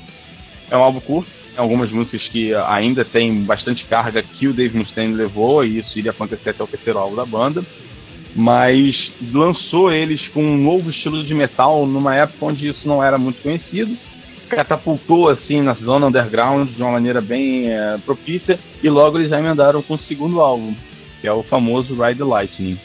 É 0.71 0.77
um 0.77 0.83
álbum 0.83 1.01
curto, 1.01 1.31
tem 1.55 1.63
algumas 1.63 1.91
músicas 1.91 2.27
que 2.29 2.55
ainda 2.55 3.05
tem 3.05 3.43
bastante 3.43 3.85
carga 3.85 4.23
que 4.23 4.49
o 4.49 4.53
Dave 4.53 4.77
Mustaine 4.77 5.15
levou, 5.15 5.65
e 5.65 5.79
isso 5.79 5.99
iria 5.99 6.11
acontecer 6.11 6.51
até 6.51 6.65
o 6.65 6.67
terceiro 6.67 6.99
álbum 6.99 7.17
da 7.17 7.27
banda. 7.27 7.63
Mas 8.35 9.13
lançou 9.33 9.93
eles 9.93 10.27
com 10.27 10.43
um 10.43 10.57
novo 10.57 10.91
estilo 10.91 11.23
de 11.23 11.33
metal 11.35 11.87
numa 11.87 12.17
época 12.17 12.47
onde 12.47 12.69
isso 12.69 12.89
não 12.89 13.03
era 13.03 13.17
muito 13.17 13.41
conhecido 13.41 13.97
catapultou 14.49 15.29
assim 15.29 15.61
na 15.61 15.73
zona 15.73 16.07
underground 16.07 16.71
de 16.71 16.83
uma 16.83 16.93
maneira 16.93 17.21
bem 17.21 17.71
é, 17.71 17.97
propícia 18.05 18.59
e 18.83 18.89
logo 18.89 19.19
eles 19.19 19.31
já 19.31 19.39
emendaram 19.39 19.83
com 19.83 19.95
o 19.95 19.99
segundo 19.99 20.41
álbum, 20.41 20.75
que 21.21 21.27
é 21.27 21.33
o 21.33 21.43
famoso 21.43 21.95
Ride 21.95 22.19
the 22.19 22.25
Lightning. 22.25 22.79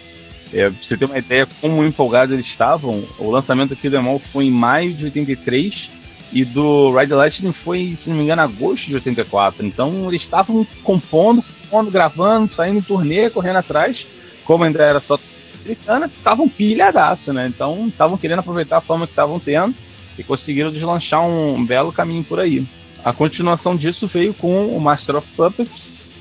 É, 0.52 0.70
pra 0.70 0.80
você 0.82 0.98
ter 0.98 1.06
uma 1.06 1.18
ideia 1.18 1.48
como 1.62 1.84
empolgados 1.84 2.34
eles 2.34 2.46
estavam, 2.46 3.04
o 3.20 3.30
lançamento 3.30 3.74
aqui 3.74 3.90
do 3.90 3.98
Emol 3.98 4.20
foi 4.32 4.46
em 4.46 4.52
maio 4.52 4.94
de 4.94 5.06
83 5.06 5.90
e 6.32 6.44
do 6.44 6.92
Ride 6.92 7.10
the 7.10 7.16
Lightning 7.16 7.52
foi, 7.52 7.98
se 8.04 8.10
não 8.10 8.18
me 8.18 8.24
engano, 8.24 8.42
agosto 8.42 8.86
de 8.88 8.96
84. 8.96 9.66
Então 9.66 10.08
eles 10.08 10.24
estavam 10.24 10.66
compondo, 10.84 11.44
compondo, 11.44 11.92
gravando, 11.92 12.54
saindo 12.56 12.80
em 12.80 12.82
turnê, 12.82 13.30
correndo 13.30 13.58
atrás, 13.58 14.06
como 14.44 14.64
ainda 14.64 14.84
era 14.84 15.00
só 15.00 15.20
americana, 15.64 16.08
estavam 16.08 16.50
pilhadaço, 16.50 17.32
né? 17.34 17.48
Então 17.48 17.88
estavam 17.88 18.18
querendo 18.18 18.40
aproveitar 18.40 18.78
a 18.78 18.82
fama 18.82 19.06
que 19.06 19.12
estavam 19.12 19.40
tendo 19.40 19.76
e 20.20 20.24
conseguiram 20.24 20.70
deslanchar 20.70 21.26
um 21.26 21.66
belo 21.66 21.94
caminho 21.94 22.24
por 22.26 22.40
aí. 22.40 22.66
A 23.04 23.14
continuação 23.14 23.76
disso 23.76 24.06
veio 24.08 24.34
com 24.34 24.68
o 24.68 24.82
Master 24.82 25.16
of 25.16 25.28
Puppets. 25.36 25.72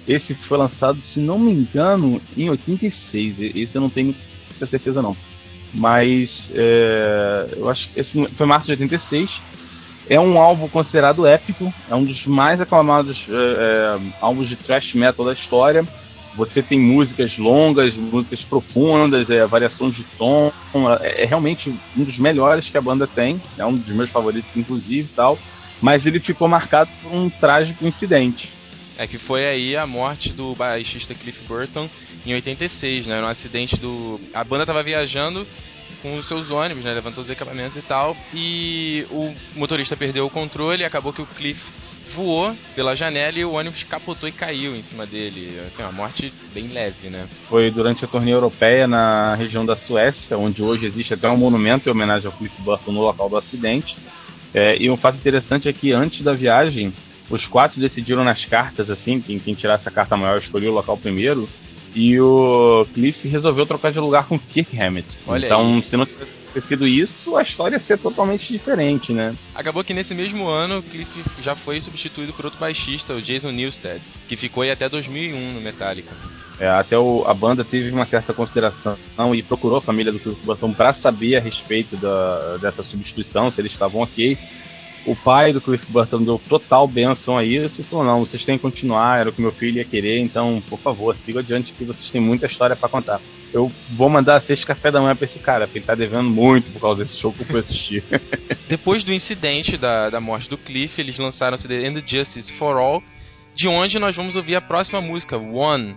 Esse 0.07 0.33
foi 0.35 0.57
lançado, 0.57 0.99
se 1.13 1.19
não 1.19 1.39
me 1.39 1.51
engano, 1.51 2.23
em 2.37 2.49
86. 2.49 3.35
Esse 3.41 3.75
eu 3.75 3.81
não 3.81 3.91
tenho 3.91 4.15
muita 4.49 4.67
certeza 4.67 5.03
não. 5.03 5.17
Mas 5.75 6.31
é, 6.55 7.49
eu 7.57 7.69
acho 7.69 7.89
que 7.91 8.01
esse 8.01 8.27
foi 8.29 8.47
março 8.47 8.67
de 8.67 8.73
86. 8.73 9.29
É 10.09 10.19
um 10.19 10.39
álbum 10.39 10.69
considerado 10.69 11.27
épico, 11.27 11.75
é 11.91 11.95
um 11.95 12.05
dos 12.05 12.25
mais 12.25 12.61
aclamados 12.61 13.27
é, 13.29 13.33
é, 13.33 14.01
álbuns 14.23 14.49
de 14.49 14.57
thrash 14.57 14.95
metal 14.95 15.27
da 15.27 15.35
história. 15.35 15.85
Você 16.39 16.63
tem 16.63 16.79
músicas 16.79 17.37
longas, 17.37 17.93
músicas 17.95 18.41
profundas, 18.43 19.29
é, 19.29 19.45
variações 19.45 19.97
de 19.97 20.05
tom. 20.17 20.53
É, 21.01 21.25
é, 21.25 21.27
realmente 21.27 21.69
um 21.97 22.05
dos 22.05 22.17
melhores 22.17 22.69
que 22.69 22.79
a 22.79 22.81
banda 22.81 23.09
tem. 23.09 23.43
É 23.59 23.67
um 23.67 23.75
dos 23.75 23.93
meus 23.93 24.09
favoritos, 24.09 24.49
inclusive, 24.55 25.09
tal. 25.17 25.37
Mas 25.83 26.07
ele 26.07 26.21
ficou 26.21 26.47
marcado 26.47 26.91
por 27.03 27.13
um 27.13 27.29
trágico 27.29 27.85
incidente. 27.85 28.49
É 28.97 29.07
que 29.07 29.19
foi 29.19 29.47
aí 29.47 29.77
a 29.77 29.85
morte 29.85 30.33
do 30.33 30.55
baixista 30.55 31.13
Cliff 31.13 31.45
Burton 31.47 31.89
em 32.25 32.35
86, 32.35 33.07
né? 33.07 33.21
No 33.21 33.27
acidente 33.27 33.77
do. 33.77 34.21
A 34.33 34.45
banda 34.45 34.63
estava 34.63 34.83
viajando 34.83 35.45
com 36.03 36.17
os 36.17 36.27
seus 36.27 36.53
ônibus, 36.53 36.85
né? 36.85 36.95
Levantou 36.95 37.25
os 37.25 37.31
equipamentos 37.31 37.77
e 37.77 37.83
tal. 37.83 38.17
E 38.33 39.05
o 39.11 39.35
motorista 39.57 39.97
perdeu 39.97 40.25
o 40.25 40.31
controle 40.31 40.83
e 40.83 40.87
acabou 40.87 41.13
que 41.13 41.23
o 41.23 41.27
Cliff 41.27 41.61
voou 42.13 42.55
pela 42.75 42.95
janela 42.95 43.39
e 43.39 43.45
o 43.45 43.53
ônibus 43.53 43.83
capotou 43.83 44.29
e 44.29 44.33
caiu 44.33 44.75
em 44.75 44.83
cima 44.83 45.07
dele. 45.07 45.61
Assim, 45.67 45.83
uma 45.83 45.93
morte 45.93 46.33
bem 46.53 46.69
leve, 46.69 47.09
né? 47.09 47.29
Foi 47.49 47.71
durante 47.71 48.05
a 48.05 48.09
turnê 48.09 48.33
europeia 48.33 48.87
na 48.87 49.35
região 49.35 49.65
da 49.65 49.77
Suécia, 49.77 50.37
onde 50.39 50.63
hoje 50.63 50.87
existe 50.87 51.15
até 51.15 51.29
um 51.29 51.37
monumento 51.37 51.89
em 51.89 51.93
homenagem 51.93 52.27
ao 52.27 52.33
Cliff 52.33 52.61
Burton 52.63 52.93
no 52.93 53.01
local 53.01 53.29
do 53.29 53.37
acidente. 53.37 53.97
É, 54.55 54.77
e 54.81 54.91
um 54.91 54.97
fato 54.97 55.17
interessante 55.17 55.69
é 55.69 55.73
que 55.73 55.93
antes 55.93 56.23
da 56.23 56.33
viagem, 56.33 56.93
os 57.31 57.47
quatro 57.47 57.81
decidiram 57.81 58.25
nas 58.25 58.45
cartas, 58.45 58.91
assim, 58.91 59.21
quem, 59.21 59.39
quem 59.39 59.55
tirasse 59.55 59.89
a 59.89 59.93
carta 59.93 60.17
maior 60.17 60.39
escolheu 60.39 60.73
o 60.73 60.75
local 60.75 60.97
primeiro. 60.97 61.49
E 61.95 62.21
o 62.21 62.87
Cliff 62.95 63.27
resolveu 63.29 63.67
trocar 63.67 63.93
de 63.93 63.99
lugar 63.99 64.27
com 64.27 64.37
o 64.37 64.39
Kirk 64.39 64.79
Hammett. 64.81 65.09
Olha 65.27 65.47
então, 65.47 65.77
aí. 65.77 65.83
se 65.83 65.97
não 65.97 66.07
tivesse 66.07 66.39
sido 66.67 66.87
isso, 66.87 67.37
a 67.37 67.43
história 67.43 67.77
ia 67.77 67.81
ser 67.81 67.99
totalmente 67.99 68.53
diferente, 68.53 69.13
né? 69.13 69.35
Acabou 69.55 69.85
que 69.85 69.95
nesse 69.95 70.15
mesmo 70.15 70.47
ano, 70.49 70.79
o 70.79 70.83
Cliff 70.83 71.25
já 71.41 71.55
foi 71.55 71.81
substituído 71.81 72.33
por 72.33 72.45
outro 72.45 72.61
baixista, 72.61 73.15
o 73.15 73.23
Jason 73.23 73.51
Newsted, 73.51 74.01
que 74.29 74.37
ficou 74.37 74.63
aí 74.63 74.71
até 74.71 74.89
2001 74.89 75.55
no 75.55 75.61
Metallica. 75.61 76.15
É, 76.61 76.69
até 76.69 76.99
o, 76.99 77.25
a 77.27 77.33
banda 77.33 77.65
teve 77.65 77.91
uma 77.91 78.05
certa 78.05 78.35
consideração 78.35 78.97
e 79.35 79.43
procurou 79.43 79.79
a 79.79 79.81
família 79.81 80.11
do 80.11 80.19
Cliff 80.19 80.41
Burton 80.45 80.73
para 80.73 80.93
saber 80.95 81.37
a 81.37 81.41
respeito 81.41 81.97
da, 81.97 82.57
dessa 82.57 82.83
substituição, 82.83 83.51
se 83.53 83.61
eles 83.61 83.73
estavam 83.73 84.03
ok. 84.03 84.37
O 85.09 85.17
pai 85.17 85.55
do 85.55 85.61
Cliff 85.61 85.91
Burton 85.91 86.23
deu 86.23 86.39
total 86.51 86.87
benção 86.87 87.39
a 87.39 87.43
isso 87.43 87.81
e 87.81 87.83
falou: 87.83 88.05
não, 88.05 88.21
vocês 88.21 88.45
têm 88.45 88.59
que 88.59 88.63
continuar, 88.63 89.21
era 89.21 89.31
o 89.31 89.33
que 89.33 89.41
meu 89.41 89.51
filho 89.51 89.79
ia 89.79 89.85
querer, 89.85 90.21
então, 90.21 90.63
por 90.69 90.79
favor, 90.79 91.17
sigam 91.25 91.41
adiante 91.41 91.73
que 91.73 91.83
vocês 91.83 92.11
têm 92.11 92.21
muita 92.21 92.45
história 92.45 92.77
para 92.77 92.91
contar. 92.91 93.19
Eu 93.51 93.73
vou 93.93 94.11
mandar 94.11 94.43
seis 94.43 94.63
café 94.65 94.91
da 94.91 95.01
manhã 95.01 95.17
pra 95.17 95.25
esse 95.25 95.39
cara, 95.39 95.67
porque 95.67 95.79
ele 95.79 95.87
tá 95.87 95.95
devendo 95.95 96.29
muito 96.29 96.71
por 96.73 96.81
causa 96.83 97.05
desse 97.07 97.19
show 97.19 97.33
que 97.33 97.41
eu 97.41 97.47
fui 97.47 97.61
assistir. 97.61 98.05
Depois 98.69 99.03
do 99.03 99.11
incidente 99.11 99.79
da, 99.79 100.11
da 100.11 100.21
morte 100.21 100.51
do 100.51 100.59
Cliff, 100.59 101.01
eles 101.01 101.17
lançaram 101.17 101.55
o 101.55 101.59
CD 101.59 101.89
And 101.89 102.03
Justice 102.07 102.53
for 102.53 102.77
All, 102.77 103.03
de 103.55 103.67
onde 103.67 103.99
nós 103.99 104.15
vamos 104.15 104.37
ouvir 104.37 104.57
a 104.57 104.61
próxima 104.61 105.01
música, 105.01 105.39
One. 105.39 105.97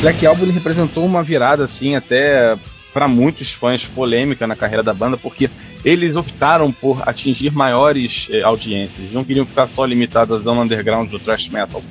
Black 0.00 0.24
Album 0.24 0.44
ele 0.44 0.52
representou 0.52 1.04
uma 1.04 1.24
virada 1.24 1.64
assim 1.64 1.96
até 1.96 2.56
para 2.92 3.08
muitos 3.08 3.52
fãs 3.52 3.84
polêmica 3.86 4.46
na 4.46 4.56
carreira 4.56 4.82
da 4.82 4.94
banda, 4.94 5.16
porque 5.16 5.50
eles 5.84 6.16
optaram 6.16 6.72
por 6.72 7.02
atingir 7.08 7.52
maiores 7.52 8.26
eh, 8.30 8.42
audiências, 8.42 9.12
não 9.12 9.24
queriam 9.24 9.44
ficar 9.44 9.68
só 9.68 9.84
limitados 9.84 10.42
zona 10.42 10.62
underground 10.62 11.10
do 11.10 11.18
thrash 11.18 11.48
metal. 11.48 11.82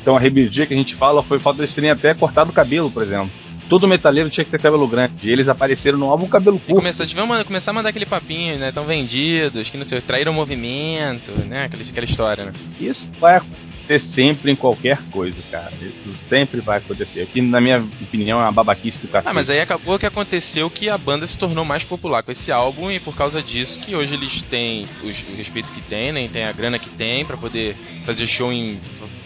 Então 0.00 0.16
a 0.16 0.20
rebeldia 0.20 0.66
que 0.66 0.74
a 0.74 0.76
gente 0.76 0.94
fala 0.94 1.22
foi 1.22 1.38
fato 1.38 1.56
deles 1.56 1.74
terem 1.74 1.90
até 1.90 2.14
cortado 2.14 2.50
o 2.50 2.52
cabelo, 2.52 2.90
por 2.90 3.02
exemplo. 3.02 3.30
Todo 3.68 3.88
metaleiro 3.88 4.30
tinha 4.30 4.44
que 4.44 4.50
ter 4.52 4.60
cabelo 4.60 4.86
grande. 4.86 5.14
E 5.24 5.30
eles 5.32 5.48
apareceram 5.48 5.98
no 5.98 6.08
álbum 6.08 6.28
cabelo 6.28 6.56
E 6.56 6.60
curto. 6.60 6.76
começar, 6.76 7.04
tivemos, 7.04 7.42
começar 7.42 7.72
a 7.72 7.74
mandar 7.74 7.88
aquele 7.88 8.06
papinho, 8.06 8.56
né? 8.56 8.70
Tão 8.70 8.84
vendidos, 8.84 9.68
que 9.68 9.76
não 9.76 9.84
sei, 9.84 10.00
traíram 10.00 10.30
o 10.30 10.34
movimento, 10.36 11.32
né? 11.48 11.64
Aquela, 11.64 11.82
aquela 11.82 12.04
história, 12.06 12.44
né? 12.44 12.52
Isso 12.80 13.08
vai 13.18 13.40
acontecer 13.86 13.98
sempre 14.00 14.52
em 14.52 14.56
qualquer 14.56 14.98
coisa, 15.10 15.36
cara. 15.50 15.70
Isso 15.80 16.12
sempre 16.28 16.60
vai 16.60 16.78
acontecer. 16.78 17.22
Aqui, 17.22 17.40
na 17.40 17.60
minha 17.60 17.78
opinião, 18.02 18.38
é 18.40 18.42
uma 18.42 18.52
babaquice 18.52 18.98
do 18.98 19.08
cacete. 19.08 19.28
Ah, 19.30 19.32
mas 19.34 19.48
aí 19.48 19.60
acabou 19.60 19.98
que 19.98 20.06
aconteceu 20.06 20.68
que 20.68 20.88
a 20.88 20.98
banda 20.98 21.26
se 21.26 21.38
tornou 21.38 21.64
mais 21.64 21.84
popular 21.84 22.22
com 22.22 22.32
esse 22.32 22.50
álbum 22.50 22.90
e 22.90 22.98
por 23.00 23.14
causa 23.16 23.42
disso 23.42 23.80
que 23.80 23.94
hoje 23.94 24.14
eles 24.14 24.42
têm 24.42 24.86
os- 25.02 25.24
o 25.28 25.34
respeito 25.36 25.70
que 25.72 25.80
têm, 25.80 26.12
né? 26.12 26.28
Tem 26.32 26.44
a 26.44 26.52
grana 26.52 26.78
que 26.78 26.90
tem 26.90 27.24
pra 27.24 27.36
poder 27.36 27.76
fazer 28.04 28.26
show 28.26 28.52
em 28.52 28.80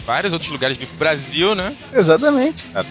vários 0.05 0.31
outros 0.33 0.51
lugares 0.51 0.77
do 0.77 0.85
Brasil, 0.97 1.55
né? 1.55 1.75
Exatamente, 1.93 2.63
cara. 2.65 2.87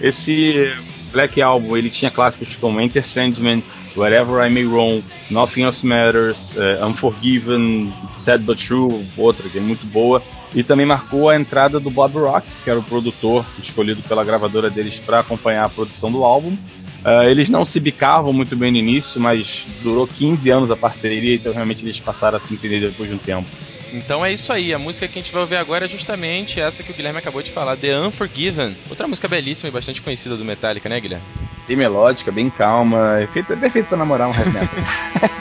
Esse 0.00 0.72
Black 1.12 1.40
Album, 1.42 1.76
ele 1.76 1.90
tinha 1.90 2.10
clássicos 2.10 2.56
como 2.56 2.80
Enter 2.80 3.04
Sandman, 3.06 3.62
Wherever 3.96 4.46
I 4.46 4.50
May 4.50 4.64
Roam, 4.64 5.02
Nothing 5.30 5.64
Else 5.64 5.84
Matters, 5.84 6.56
eh, 6.56 6.84
Unforgiven, 6.84 7.92
Sad 8.24 8.42
But 8.44 8.64
True, 8.64 9.04
outra 9.16 9.48
que 9.48 9.58
é 9.58 9.60
muito 9.60 9.84
boa. 9.86 10.22
E 10.54 10.62
também 10.64 10.84
marcou 10.84 11.28
a 11.30 11.36
entrada 11.36 11.78
do 11.78 11.90
Bob 11.90 12.12
Rock, 12.18 12.46
que 12.64 12.70
era 12.70 12.78
o 12.78 12.82
produtor 12.82 13.44
escolhido 13.62 14.02
pela 14.02 14.24
gravadora 14.24 14.68
deles 14.68 14.98
para 14.98 15.20
acompanhar 15.20 15.64
a 15.64 15.68
produção 15.68 16.10
do 16.10 16.24
álbum. 16.24 16.56
Eh, 17.04 17.30
eles 17.30 17.48
não 17.48 17.64
se 17.64 17.78
bicavam 17.78 18.32
muito 18.32 18.56
bem 18.56 18.70
no 18.72 18.76
início, 18.78 19.20
mas 19.20 19.64
durou 19.82 20.06
15 20.08 20.50
anos 20.50 20.70
a 20.70 20.76
parceria, 20.76 21.36
então 21.36 21.52
realmente 21.52 21.84
eles 21.84 22.00
passaram 22.00 22.36
a 22.36 22.40
se 22.40 22.52
entender 22.52 22.80
depois 22.80 23.08
de 23.08 23.14
um 23.14 23.18
tempo. 23.18 23.46
Então 23.92 24.24
é 24.24 24.32
isso 24.32 24.52
aí, 24.52 24.72
a 24.74 24.78
música 24.78 25.08
que 25.08 25.18
a 25.18 25.22
gente 25.22 25.32
vai 25.32 25.42
ouvir 25.42 25.56
agora 25.56 25.86
é 25.86 25.88
justamente 25.88 26.60
essa 26.60 26.82
que 26.82 26.92
o 26.92 26.94
Guilherme 26.94 27.18
acabou 27.18 27.42
de 27.42 27.50
falar, 27.50 27.76
The 27.76 27.98
Unforgiven. 28.00 28.76
Outra 28.88 29.08
música 29.08 29.26
belíssima 29.28 29.68
e 29.68 29.72
bastante 29.72 30.02
conhecida 30.02 30.36
do 30.36 30.44
Metallica, 30.44 30.88
né, 30.88 31.00
Guilherme? 31.00 31.24
Bem 31.66 31.76
melódica, 31.76 32.30
bem 32.30 32.50
calma, 32.50 33.18
é 33.20 33.26
feita- 33.26 33.52
é 33.54 33.56
perfeito 33.56 33.86
pra 33.88 33.96
namorar 33.98 34.28
um 34.28 34.34
heavy 34.34 34.50
metal. 34.50 34.68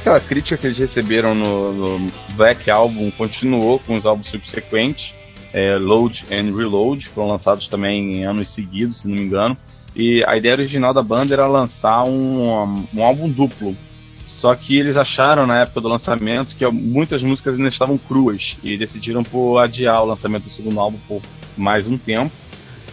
aquela 0.00 0.20
crítica 0.20 0.56
que 0.56 0.66
eles 0.66 0.78
receberam 0.78 1.34
no, 1.34 1.72
no 1.98 2.12
Black 2.34 2.70
Album 2.70 3.10
continuou 3.10 3.78
com 3.78 3.96
os 3.96 4.06
álbuns 4.06 4.30
subsequentes. 4.30 5.14
É, 5.52 5.76
Load 5.76 6.24
and 6.30 6.56
Reload 6.56 7.06
foram 7.08 7.28
lançados 7.28 7.68
também 7.68 8.16
em 8.16 8.24
anos 8.24 8.54
seguidos, 8.54 9.02
se 9.02 9.08
não 9.08 9.14
me 9.14 9.22
engano. 9.22 9.56
E 9.94 10.24
a 10.26 10.36
ideia 10.36 10.54
original 10.54 10.94
da 10.94 11.02
banda 11.02 11.34
era 11.34 11.46
lançar 11.46 12.04
um, 12.04 12.86
um 12.94 13.04
álbum 13.04 13.28
duplo. 13.28 13.76
Só 14.24 14.54
que 14.54 14.78
eles 14.78 14.96
acharam 14.96 15.46
na 15.46 15.62
época 15.62 15.80
do 15.80 15.88
lançamento 15.88 16.56
que 16.56 16.66
muitas 16.68 17.22
músicas 17.22 17.56
ainda 17.56 17.68
estavam 17.68 17.98
cruas 17.98 18.56
e 18.62 18.78
decidiram 18.78 19.22
por 19.22 19.58
adiar 19.58 20.02
o 20.02 20.06
lançamento 20.06 20.44
do 20.44 20.50
segundo 20.50 20.80
álbum 20.80 20.98
por 21.06 21.20
mais 21.58 21.86
um 21.86 21.98
tempo. 21.98 22.32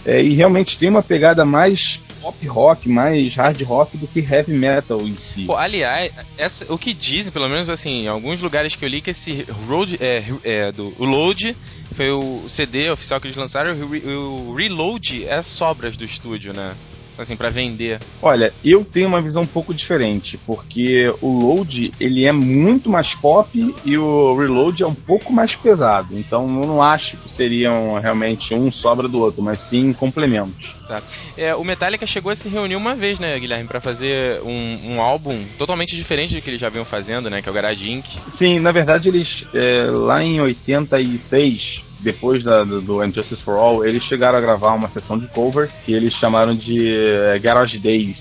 É, 0.06 0.22
e 0.22 0.34
realmente 0.34 0.78
tem 0.78 0.90
uma 0.90 1.04
pegada 1.04 1.44
mais 1.46 2.00
pop 2.22 2.48
rock, 2.48 2.90
mais 2.90 3.36
hard 3.36 3.62
rock 3.64 3.98
do 3.98 4.08
que 4.08 4.20
heavy 4.20 4.54
metal 4.54 5.00
em 5.02 5.16
si. 5.16 5.46
Pô, 5.46 5.56
aliás, 5.56 6.12
essa, 6.38 6.72
o 6.74 6.78
que 6.78 6.94
dizem, 6.94 7.32
pelo 7.32 7.48
menos 7.48 7.70
assim, 7.70 8.04
em 8.04 8.08
alguns 8.08 8.42
lugares 8.42 8.76
que 8.76 8.84
eu 8.84 8.90
li, 8.90 9.02
que 9.02 9.12
esse 9.12 9.46
Road, 9.68 9.98
é, 10.02 10.24
é, 10.44 10.72
do, 10.72 10.94
o 10.98 11.06
Load 11.06 11.56
foi 11.96 12.10
o 12.12 12.48
CD 12.50 12.90
oficial 12.90 13.20
que 13.22 13.28
eles 13.28 13.38
lançaram, 13.38 13.74
o, 13.74 13.90
Re- 13.90 14.04
o 14.16 14.54
Reload 14.54 15.26
é 15.28 15.42
sobras 15.42 15.96
do 15.96 16.04
estúdio, 16.06 16.54
né? 16.54 16.74
Assim, 17.18 17.36
pra 17.36 17.50
vender. 17.50 18.00
Olha, 18.22 18.54
eu 18.64 18.86
tenho 18.86 19.08
uma 19.08 19.22
visão 19.22 19.44
um 19.44 19.48
pouco 19.48 19.74
diferente, 19.74 20.40
porque 20.46 21.12
o 21.22 21.30
Load 21.30 21.94
ele 22.00 22.26
é 22.26 22.32
muito 22.32 22.90
mais 22.90 23.14
pop 23.16 23.76
e 23.84 23.98
o 23.98 24.36
Reload 24.38 24.84
é 24.84 24.88
um 24.88 24.96
pouco 24.96 25.34
mais 25.34 25.56
pesado. 25.56 26.18
Então 26.18 26.44
eu 26.44 26.68
não 26.68 26.82
acho 26.82 27.18
que 27.18 27.30
seriam 27.30 28.00
realmente 28.00 28.54
um 28.54 28.72
sobra 28.72 29.08
do 29.08 29.20
outro, 29.20 29.42
mas 29.42 29.62
sim 29.62 29.94
complementos. 29.94 30.76
Tá. 30.88 31.02
É, 31.36 31.54
o 31.56 31.64
Metallica 31.64 32.08
chegou 32.08 32.32
a 32.32 32.36
se 32.36 32.48
reunir 32.48 32.76
uma 32.76 32.96
vez, 32.96 33.20
né, 33.20 33.38
Guilherme, 33.40 33.68
pra 33.68 33.82
fazer 33.82 34.42
um, 34.42 34.94
um 34.94 35.02
álbum 35.02 35.44
totalmente 35.58 35.96
diferente 35.96 36.36
do 36.36 36.42
que 36.42 36.50
eles 36.50 36.62
já 36.62 36.70
vinham 36.70 36.86
fazendo, 36.86 37.30
né, 37.30 37.42
que 37.42 37.50
é 37.50 37.52
o 37.52 37.56
Garage 37.56 37.90
Inc. 37.92 38.06
Sim, 38.38 38.60
na 38.60 38.72
verdade 38.72 39.10
eles 39.10 39.28
é, 39.54 39.84
lá 39.90 40.24
em 40.24 40.40
86, 40.40 41.87
depois 42.00 42.44
da, 42.44 42.64
do, 42.64 42.82
do 42.82 43.04
Injustice 43.04 43.42
for 43.42 43.58
All, 43.58 43.86
eles 43.86 44.04
chegaram 44.04 44.38
a 44.38 44.42
gravar 44.42 44.74
uma 44.74 44.88
sessão 44.88 45.18
de 45.18 45.28
cover 45.28 45.70
que 45.86 45.94
eles 45.94 46.14
chamaram 46.14 46.56
de 46.56 46.96
é, 46.96 47.40
Garage 47.40 47.80
Days, 47.80 48.18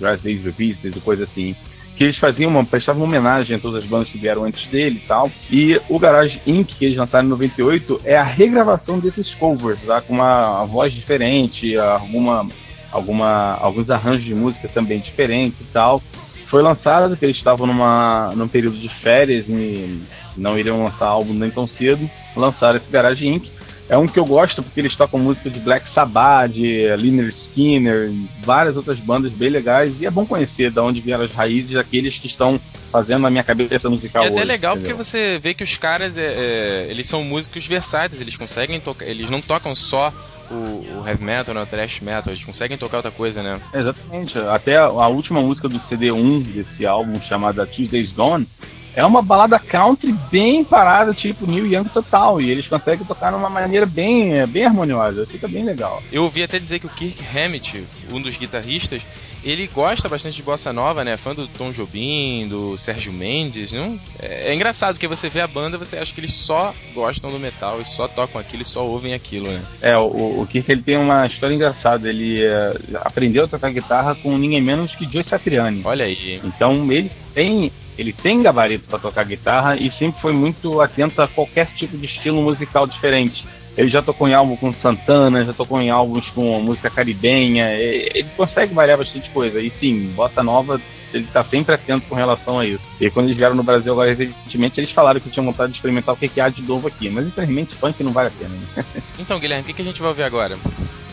Garage 0.00 0.22
Days 0.22 0.44
Revisited, 0.44 1.00
coisa 1.00 1.24
assim. 1.24 1.54
Que 1.96 2.04
eles 2.04 2.16
faziam 2.16 2.50
uma, 2.50 2.64
prestavam 2.64 3.04
homenagem 3.04 3.56
a 3.56 3.58
todas 3.58 3.84
as 3.84 3.88
bandas 3.88 4.08
que 4.08 4.16
vieram 4.16 4.44
antes 4.44 4.66
dele 4.70 5.00
e 5.04 5.06
tal. 5.06 5.30
E 5.50 5.78
o 5.88 5.98
Garage 5.98 6.40
Inc., 6.46 6.74
que 6.74 6.86
eles 6.86 6.96
lançaram 6.96 7.26
em 7.26 7.30
98, 7.30 8.00
é 8.04 8.16
a 8.16 8.22
regravação 8.22 8.98
desses 8.98 9.34
covers, 9.34 9.80
tá? 9.80 10.00
com 10.00 10.14
uma, 10.14 10.64
voz 10.64 10.92
diferente, 10.94 11.78
alguma, 11.78 12.48
alguma, 12.90 13.54
alguns 13.56 13.90
arranjos 13.90 14.24
de 14.24 14.34
música 14.34 14.66
também 14.68 14.98
diferentes 14.98 15.60
e 15.60 15.64
tal. 15.64 16.02
Foi 16.46 16.62
lançado, 16.62 17.16
que 17.16 17.24
eles 17.26 17.36
estavam 17.36 17.66
numa, 17.66 18.32
num 18.34 18.48
período 18.48 18.76
de 18.78 18.88
férias 18.88 19.46
e 19.48 20.02
não 20.36 20.58
iriam 20.58 20.82
lançar 20.82 21.06
álbum 21.06 21.34
nem 21.34 21.50
tão 21.50 21.66
cedo. 21.66 22.08
Lançaram 22.36 22.76
esse 22.76 22.90
Garage 22.90 23.26
Inc. 23.26 23.50
É 23.88 23.98
um 23.98 24.06
que 24.06 24.20
eu 24.20 24.24
gosto 24.24 24.62
porque 24.62 24.78
eles 24.78 24.96
tocam 24.96 25.18
música 25.18 25.50
de 25.50 25.58
Black 25.58 25.92
Sabbath, 25.92 26.52
de 26.52 26.94
Lynyrd 26.96 27.34
Skinner, 27.34 28.12
várias 28.40 28.76
outras 28.76 29.00
bandas 29.00 29.32
bem 29.32 29.50
legais. 29.50 30.00
E 30.00 30.06
é 30.06 30.10
bom 30.10 30.24
conhecer 30.24 30.70
de 30.70 30.78
onde 30.78 31.00
vieram 31.00 31.24
as 31.24 31.34
raízes 31.34 31.72
daqueles 31.72 32.16
que 32.16 32.28
estão 32.28 32.60
fazendo 32.90 33.26
a 33.26 33.30
minha 33.30 33.42
cabeça 33.42 33.88
musical 33.88 34.24
É 34.24 34.28
até 34.28 34.36
hoje, 34.36 34.44
legal 34.44 34.76
entendeu? 34.76 34.96
porque 34.96 35.04
você 35.04 35.38
vê 35.38 35.54
que 35.54 35.64
os 35.64 35.76
caras, 35.76 36.16
é, 36.18 36.26
é, 36.26 36.86
eles 36.88 37.06
são 37.06 37.24
músicos 37.24 37.66
versáteis, 37.66 38.20
eles 38.20 38.36
conseguem 38.36 38.80
tocar, 38.80 39.06
eles 39.06 39.30
não 39.30 39.40
tocam 39.40 39.74
só 39.74 40.12
o, 40.50 41.00
o 41.00 41.08
heavy 41.08 41.24
metal, 41.24 41.54
né, 41.54 41.62
o 41.62 41.66
thrash 41.66 42.00
metal, 42.00 42.32
eles 42.32 42.44
conseguem 42.44 42.76
tocar 42.76 42.98
outra 42.98 43.12
coisa, 43.12 43.42
né? 43.42 43.54
Exatamente. 43.72 44.38
Até 44.38 44.76
a, 44.76 44.84
a 44.84 45.08
última 45.08 45.40
música 45.40 45.68
do 45.68 45.78
CD1 45.78 46.42
desse 46.46 46.84
álbum, 46.84 47.20
chamada 47.20 47.66
Tuesday's 47.66 48.12
Gone, 48.12 48.46
é 48.94 49.04
uma 49.04 49.22
balada 49.22 49.58
country 49.58 50.12
bem 50.30 50.64
parada, 50.64 51.14
tipo 51.14 51.46
New 51.46 51.66
Young 51.66 51.84
total. 51.84 52.40
E 52.40 52.50
eles 52.50 52.66
conseguem 52.66 53.06
tocar 53.06 53.30
de 53.30 53.36
uma 53.36 53.50
maneira 53.50 53.86
bem, 53.86 54.46
bem 54.46 54.64
harmoniosa. 54.64 55.26
Fica 55.26 55.46
bem 55.46 55.64
legal. 55.64 56.02
Eu 56.10 56.24
ouvi 56.24 56.42
até 56.42 56.58
dizer 56.58 56.80
que 56.80 56.86
o 56.86 56.90
Kirk 56.90 57.22
Hammett, 57.24 57.84
um 58.12 58.20
dos 58.20 58.36
guitarristas, 58.36 59.02
ele 59.42 59.66
gosta 59.68 60.08
bastante 60.08 60.36
de 60.36 60.42
bossa 60.42 60.72
nova, 60.72 61.04
né? 61.04 61.16
Fã 61.16 61.34
do 61.34 61.48
Tom 61.48 61.72
Jobim, 61.72 62.46
do 62.48 62.76
Sérgio 62.76 63.12
Mendes. 63.12 63.72
Não? 63.72 63.98
É, 64.18 64.50
é 64.50 64.54
engraçado 64.54 64.94
porque 64.94 65.08
você 65.08 65.28
vê 65.28 65.40
a 65.40 65.46
banda, 65.46 65.78
você 65.78 65.96
acha 65.96 66.12
que 66.12 66.20
eles 66.20 66.34
só 66.34 66.74
gostam 66.94 67.30
do 67.30 67.38
metal 67.38 67.80
e 67.80 67.84
só 67.84 68.06
tocam 68.06 68.40
aquilo 68.40 68.62
e 68.62 68.66
só 68.66 68.86
ouvem 68.86 69.14
aquilo, 69.14 69.48
né? 69.48 69.62
É, 69.80 69.96
o, 69.96 70.40
o 70.40 70.46
Kirk 70.46 70.70
ele 70.70 70.82
tem 70.82 70.96
uma 70.96 71.24
história 71.26 71.54
engraçada. 71.54 72.08
Ele 72.08 72.42
é, 72.42 72.72
aprendeu 72.96 73.44
a 73.44 73.48
tocar 73.48 73.70
guitarra 73.70 74.14
com 74.14 74.36
ninguém 74.36 74.60
menos 74.60 74.94
que 74.94 75.08
Joe 75.10 75.26
Satriani. 75.26 75.82
Olha 75.84 76.04
aí. 76.04 76.40
Então 76.44 76.72
ele 76.92 77.10
tem, 77.32 77.72
ele 77.96 78.12
tem 78.12 78.42
gabarito 78.42 78.88
para 78.88 78.98
tocar 78.98 79.24
guitarra 79.24 79.76
e 79.76 79.90
sempre 79.90 80.20
foi 80.20 80.34
muito 80.34 80.80
atento 80.80 81.22
a 81.22 81.28
qualquer 81.28 81.66
tipo 81.76 81.96
de 81.96 82.06
estilo 82.06 82.42
musical 82.42 82.86
diferente. 82.86 83.44
Ele 83.80 83.88
já 83.88 84.02
tocou 84.02 84.28
em 84.28 84.34
álbum 84.34 84.56
com 84.56 84.70
Santana, 84.74 85.42
já 85.42 85.54
tocou 85.54 85.80
em 85.80 85.88
álbuns 85.88 86.28
com 86.34 86.60
música 86.60 86.90
caribenha, 86.90 87.72
ele 87.72 88.28
consegue 88.36 88.74
variar 88.74 88.98
bastante 88.98 89.30
coisa. 89.30 89.58
E 89.58 89.70
sim, 89.70 90.12
Bossa 90.14 90.42
Nova, 90.42 90.78
ele 91.14 91.24
tá 91.24 91.42
sempre 91.42 91.74
atento 91.74 92.02
com 92.02 92.14
relação 92.14 92.58
a 92.58 92.66
isso. 92.66 92.82
E 93.00 93.10
quando 93.10 93.28
eles 93.28 93.38
vieram 93.38 93.54
no 93.54 93.62
Brasil 93.62 93.90
agora 93.94 94.12
recentemente, 94.12 94.78
eles 94.78 94.90
falaram 94.90 95.18
que 95.18 95.30
tinham 95.30 95.46
vontade 95.46 95.72
de 95.72 95.78
experimentar 95.78 96.14
o 96.14 96.18
que 96.18 96.28
que 96.28 96.42
há 96.42 96.50
de 96.50 96.60
novo 96.60 96.88
aqui. 96.88 97.08
Mas 97.08 97.26
infelizmente 97.26 97.74
funk 97.74 98.04
não 98.04 98.12
vale 98.12 98.28
a 98.28 98.32
pena. 98.32 98.54
Né? 98.54 98.84
Então, 99.18 99.40
Guilherme, 99.40 99.62
o 99.62 99.66
que, 99.66 99.72
que 99.72 99.80
a 99.80 99.84
gente 99.86 100.00
vai 100.02 100.10
ouvir 100.10 100.24
agora? 100.24 100.58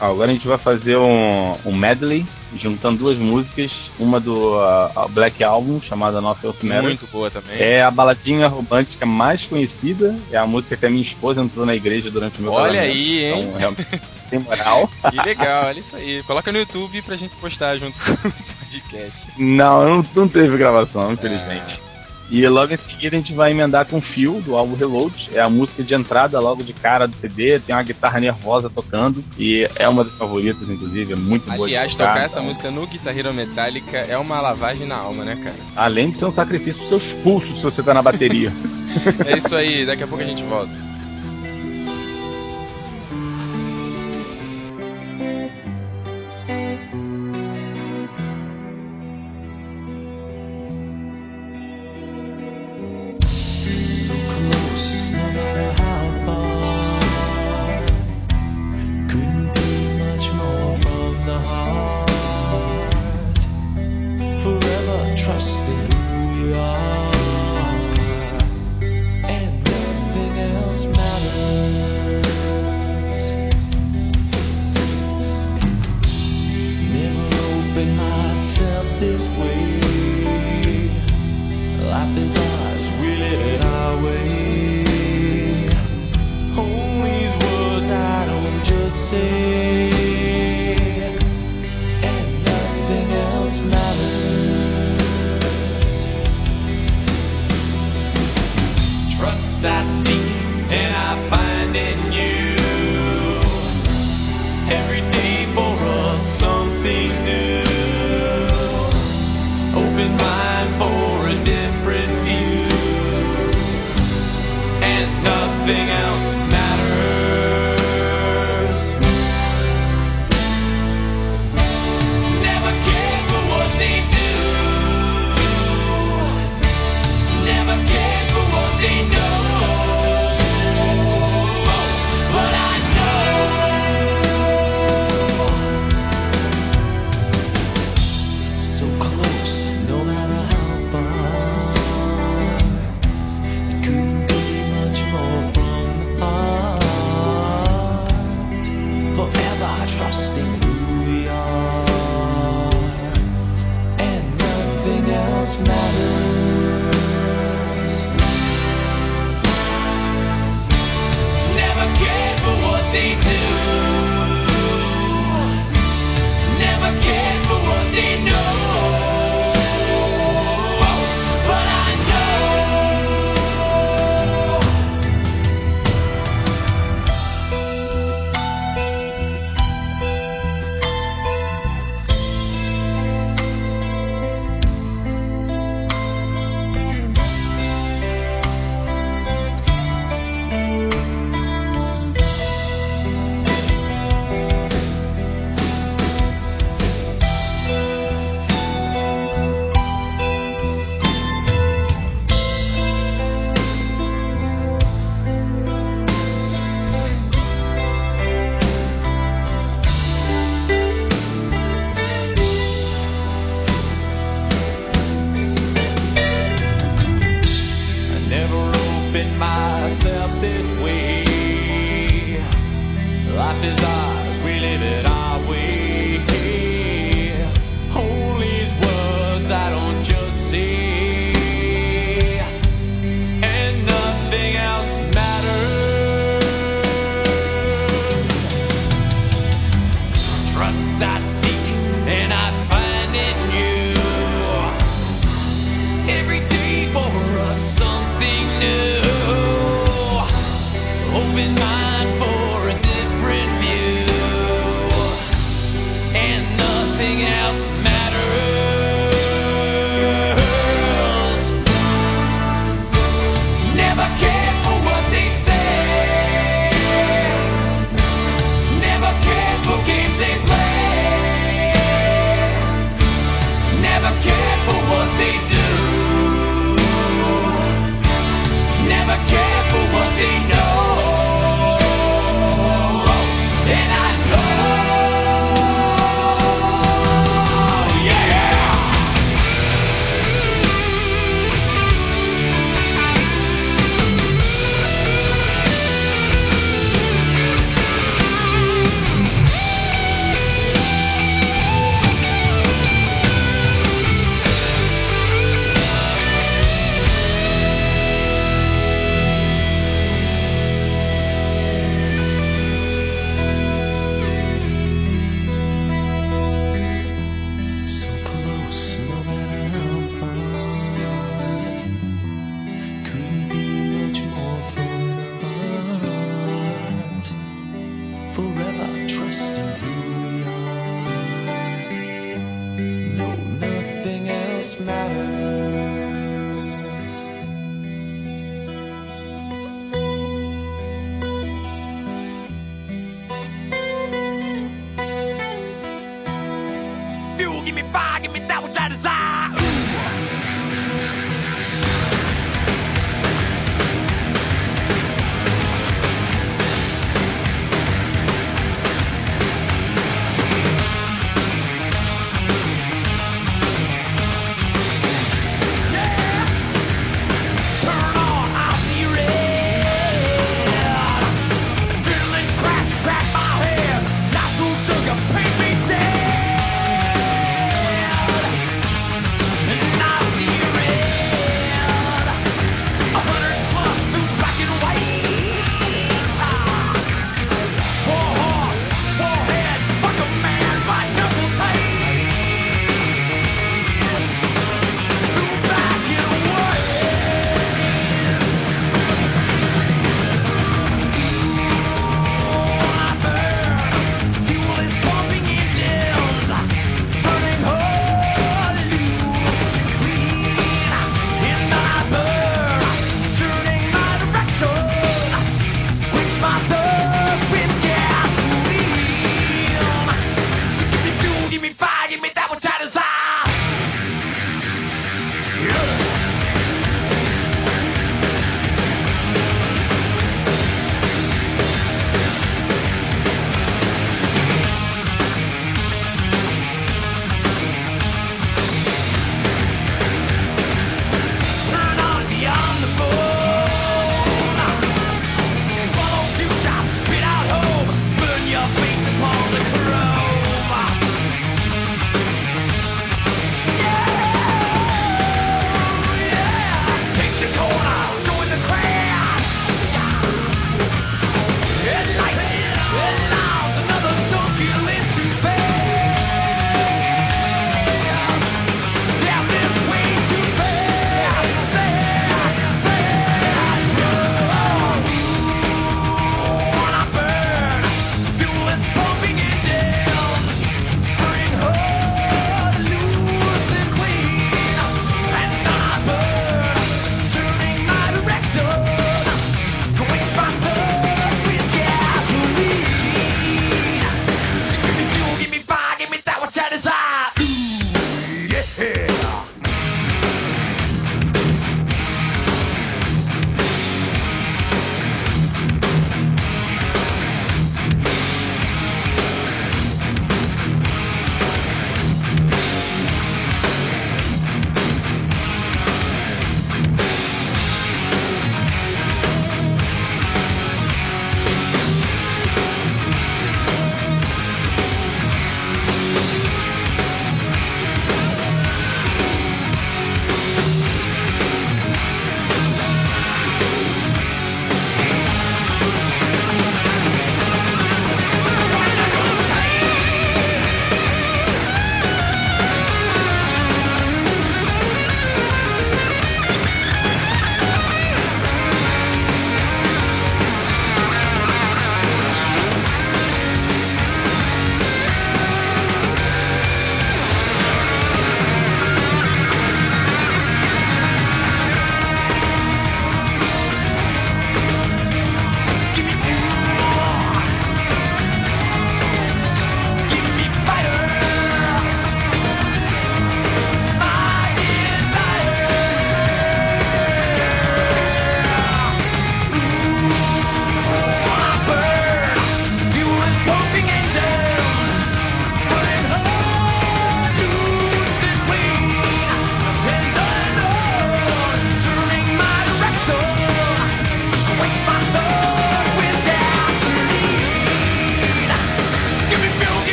Ah, 0.00 0.06
Agora 0.06 0.30
a 0.30 0.34
gente 0.34 0.46
vai 0.48 0.56
fazer 0.58 0.96
um, 0.96 1.52
um 1.66 1.74
medley, 1.76 2.24
juntando 2.56 2.98
duas 2.98 3.18
músicas, 3.18 3.70
uma 3.98 4.18
do 4.18 4.58
ah, 4.58 5.06
Black 5.10 5.44
Album, 5.44 5.80
chamada 5.80 6.20
Nossa 6.20 6.46
Earth 6.46 6.62
Matter. 6.62 6.82
Muito 6.84 7.06
boa 7.08 7.30
também. 7.30 7.60
É 7.60 7.82
a 7.82 7.90
baladinha 7.90 8.48
romântica 8.48 9.04
mais 9.04 9.44
conhecida, 9.44 10.16
é 10.32 10.36
a 10.36 10.46
música 10.46 10.76
que 10.76 10.86
a 10.86 10.90
minha 10.90 11.02
esposa 11.02 11.42
entrou 11.42 11.66
na 11.66 11.74
igreja 11.74 12.10
durante 12.10 12.40
o 12.40 12.42
meu 12.42 12.52
Olha 12.52 12.72
casamento. 12.72 12.92
aí, 12.96 13.24
hein? 13.24 13.40
Então, 13.40 13.58
realmente, 13.58 14.00
tem 14.30 14.38
moral. 14.38 14.90
Que 15.10 15.16
legal, 15.16 15.66
olha 15.66 15.80
isso 15.80 15.96
aí. 15.96 16.22
Coloca 16.22 16.50
no 16.52 16.58
YouTube 16.58 17.02
pra 17.02 17.16
gente 17.16 17.34
postar 17.36 17.76
junto 17.76 17.98
com 17.98 18.12
o 18.12 18.32
podcast. 18.32 19.26
Não, 19.38 19.88
não, 19.88 20.06
não 20.14 20.28
teve 20.28 20.56
gravação, 20.56 21.12
infelizmente. 21.12 21.89
E 22.30 22.46
logo 22.46 22.72
em 22.72 22.76
seguida 22.76 23.16
a 23.16 23.20
gente 23.20 23.34
vai 23.34 23.50
emendar 23.50 23.86
com 23.86 24.00
Fio, 24.00 24.40
do 24.42 24.56
álbum 24.56 24.76
Reload. 24.76 25.30
É 25.34 25.40
a 25.40 25.48
música 25.48 25.82
de 25.82 25.94
entrada 25.94 26.38
logo 26.38 26.62
de 26.62 26.72
cara 26.72 27.08
do 27.08 27.16
CD. 27.16 27.58
Tem 27.58 27.74
uma 27.74 27.82
guitarra 27.82 28.20
nervosa 28.20 28.70
tocando. 28.70 29.24
E 29.36 29.66
é 29.76 29.88
uma 29.88 30.04
das 30.04 30.12
favoritas, 30.14 30.68
inclusive. 30.68 31.14
É 31.14 31.16
muito 31.16 31.44
boa 31.46 31.56
de 31.56 31.74
Aliás, 31.76 31.96
tocar. 31.96 32.24
essa 32.24 32.40
música 32.40 32.70
no 32.70 32.86
Guitar 32.86 33.18
Hero 33.18 33.34
Metallica 33.34 33.98
é 33.98 34.16
uma 34.16 34.40
lavagem 34.40 34.86
na 34.86 34.96
alma, 34.96 35.24
né, 35.24 35.36
cara? 35.42 35.56
Além 35.74 36.10
de 36.10 36.18
ser 36.18 36.26
um 36.26 36.32
sacrifício 36.32 36.78
pros 36.86 37.02
seus 37.02 37.22
pulsos 37.22 37.56
se 37.56 37.62
você 37.62 37.82
tá 37.82 37.92
na 37.92 38.02
bateria. 38.02 38.52
É 39.24 39.38
isso 39.38 39.54
aí, 39.54 39.86
daqui 39.86 40.02
a 40.02 40.06
pouco 40.08 40.20
a 40.20 40.26
gente 40.26 40.42
volta. 40.42 40.89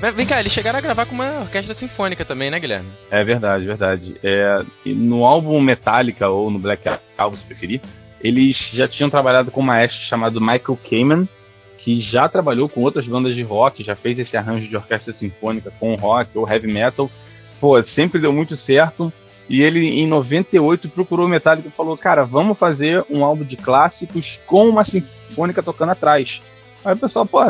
Vem 0.00 0.26
cá, 0.26 0.40
eles 0.40 0.52
chegaram 0.52 0.78
a 0.78 0.82
gravar 0.82 1.04
com 1.04 1.14
uma 1.14 1.40
orquestra 1.40 1.74
sinfônica 1.74 2.24
também, 2.24 2.50
né, 2.50 2.58
Guilherme? 2.58 2.88
É 3.10 3.22
verdade, 3.22 3.66
verdade. 3.66 4.16
É, 4.22 4.62
no 4.86 5.26
álbum 5.26 5.60
Metallica, 5.60 6.26
ou 6.26 6.50
no 6.50 6.58
Black 6.58 6.82
Album, 7.18 7.36
se 7.36 7.44
preferir, 7.44 7.82
eles 8.22 8.56
já 8.72 8.88
tinham 8.88 9.10
trabalhado 9.10 9.50
com 9.50 9.60
um 9.60 9.64
maestro 9.64 10.00
chamado 10.08 10.40
Michael 10.40 10.78
Kamen, 10.88 11.28
que 11.78 12.00
já 12.00 12.26
trabalhou 12.30 12.66
com 12.66 12.80
outras 12.80 13.06
bandas 13.06 13.34
de 13.34 13.42
rock, 13.42 13.84
já 13.84 13.94
fez 13.94 14.18
esse 14.18 14.34
arranjo 14.36 14.68
de 14.68 14.76
orquestra 14.76 15.12
sinfônica 15.12 15.70
com 15.78 15.94
rock 15.96 16.30
ou 16.34 16.48
heavy 16.48 16.72
metal. 16.72 17.10
Pô, 17.60 17.82
sempre 17.94 18.20
deu 18.20 18.32
muito 18.32 18.56
certo. 18.64 19.12
E 19.50 19.62
ele, 19.62 19.80
em 19.80 20.06
98, 20.06 20.88
procurou 20.90 21.26
o 21.26 21.28
Metallica 21.28 21.68
e 21.68 21.72
falou: 21.72 21.96
Cara, 21.96 22.24
vamos 22.24 22.56
fazer 22.56 23.04
um 23.10 23.24
álbum 23.24 23.44
de 23.44 23.56
clássicos 23.56 24.24
com 24.46 24.68
uma 24.68 24.84
sinfônica 24.84 25.62
tocando 25.62 25.90
atrás. 25.90 26.40
Aí 26.84 26.94
o 26.94 26.98
pessoal, 26.98 27.26
pô, 27.26 27.40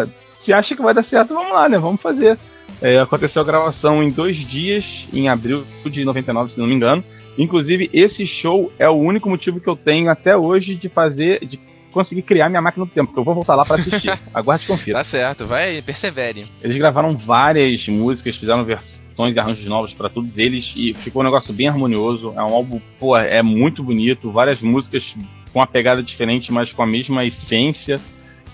se 0.44 0.52
acha 0.52 0.74
que 0.74 0.82
vai 0.82 0.94
dar 0.94 1.04
certo, 1.04 1.34
vamos 1.34 1.52
lá, 1.52 1.68
né? 1.68 1.78
Vamos 1.78 2.00
fazer. 2.00 2.38
É, 2.80 2.98
aconteceu 3.00 3.42
a 3.42 3.44
gravação 3.44 4.02
em 4.02 4.10
dois 4.10 4.36
dias, 4.36 4.84
em 5.12 5.28
abril 5.28 5.64
de 5.84 6.04
99, 6.04 6.52
se 6.52 6.58
não 6.58 6.66
me 6.66 6.74
engano. 6.74 7.04
Inclusive, 7.38 7.90
esse 7.92 8.26
show 8.26 8.72
é 8.78 8.88
o 8.88 8.94
único 8.94 9.28
motivo 9.28 9.60
que 9.60 9.68
eu 9.68 9.76
tenho 9.76 10.10
até 10.10 10.36
hoje 10.36 10.74
de 10.74 10.88
fazer, 10.88 11.44
de 11.44 11.58
conseguir 11.92 12.22
criar 12.22 12.48
minha 12.48 12.62
máquina 12.62 12.84
do 12.84 12.90
tempo, 12.90 13.08
porque 13.08 13.20
eu 13.20 13.24
vou 13.24 13.34
voltar 13.34 13.54
lá 13.54 13.64
pra 13.64 13.76
assistir. 13.76 14.10
Aguarde 14.32 14.64
e 14.64 14.66
confira. 14.66 14.98
Tá 14.98 15.04
certo, 15.04 15.46
vai, 15.46 15.82
persevere. 15.82 16.46
Eles 16.62 16.78
gravaram 16.78 17.16
várias 17.16 17.86
músicas, 17.88 18.36
fizeram 18.36 18.64
versões 18.64 19.34
e 19.34 19.38
arranjos 19.38 19.66
novos 19.66 19.92
pra 19.92 20.08
todos 20.08 20.30
eles 20.36 20.72
e 20.76 20.94
ficou 20.94 21.22
um 21.22 21.24
negócio 21.24 21.52
bem 21.52 21.68
harmonioso. 21.68 22.32
É 22.36 22.42
um 22.42 22.54
álbum, 22.54 22.80
pô, 22.98 23.16
é 23.16 23.42
muito 23.42 23.82
bonito, 23.82 24.30
várias 24.30 24.60
músicas 24.60 25.04
com 25.52 25.58
uma 25.58 25.66
pegada 25.66 26.02
diferente, 26.02 26.52
mas 26.52 26.72
com 26.72 26.82
a 26.82 26.86
mesma 26.86 27.24
essência. 27.24 27.96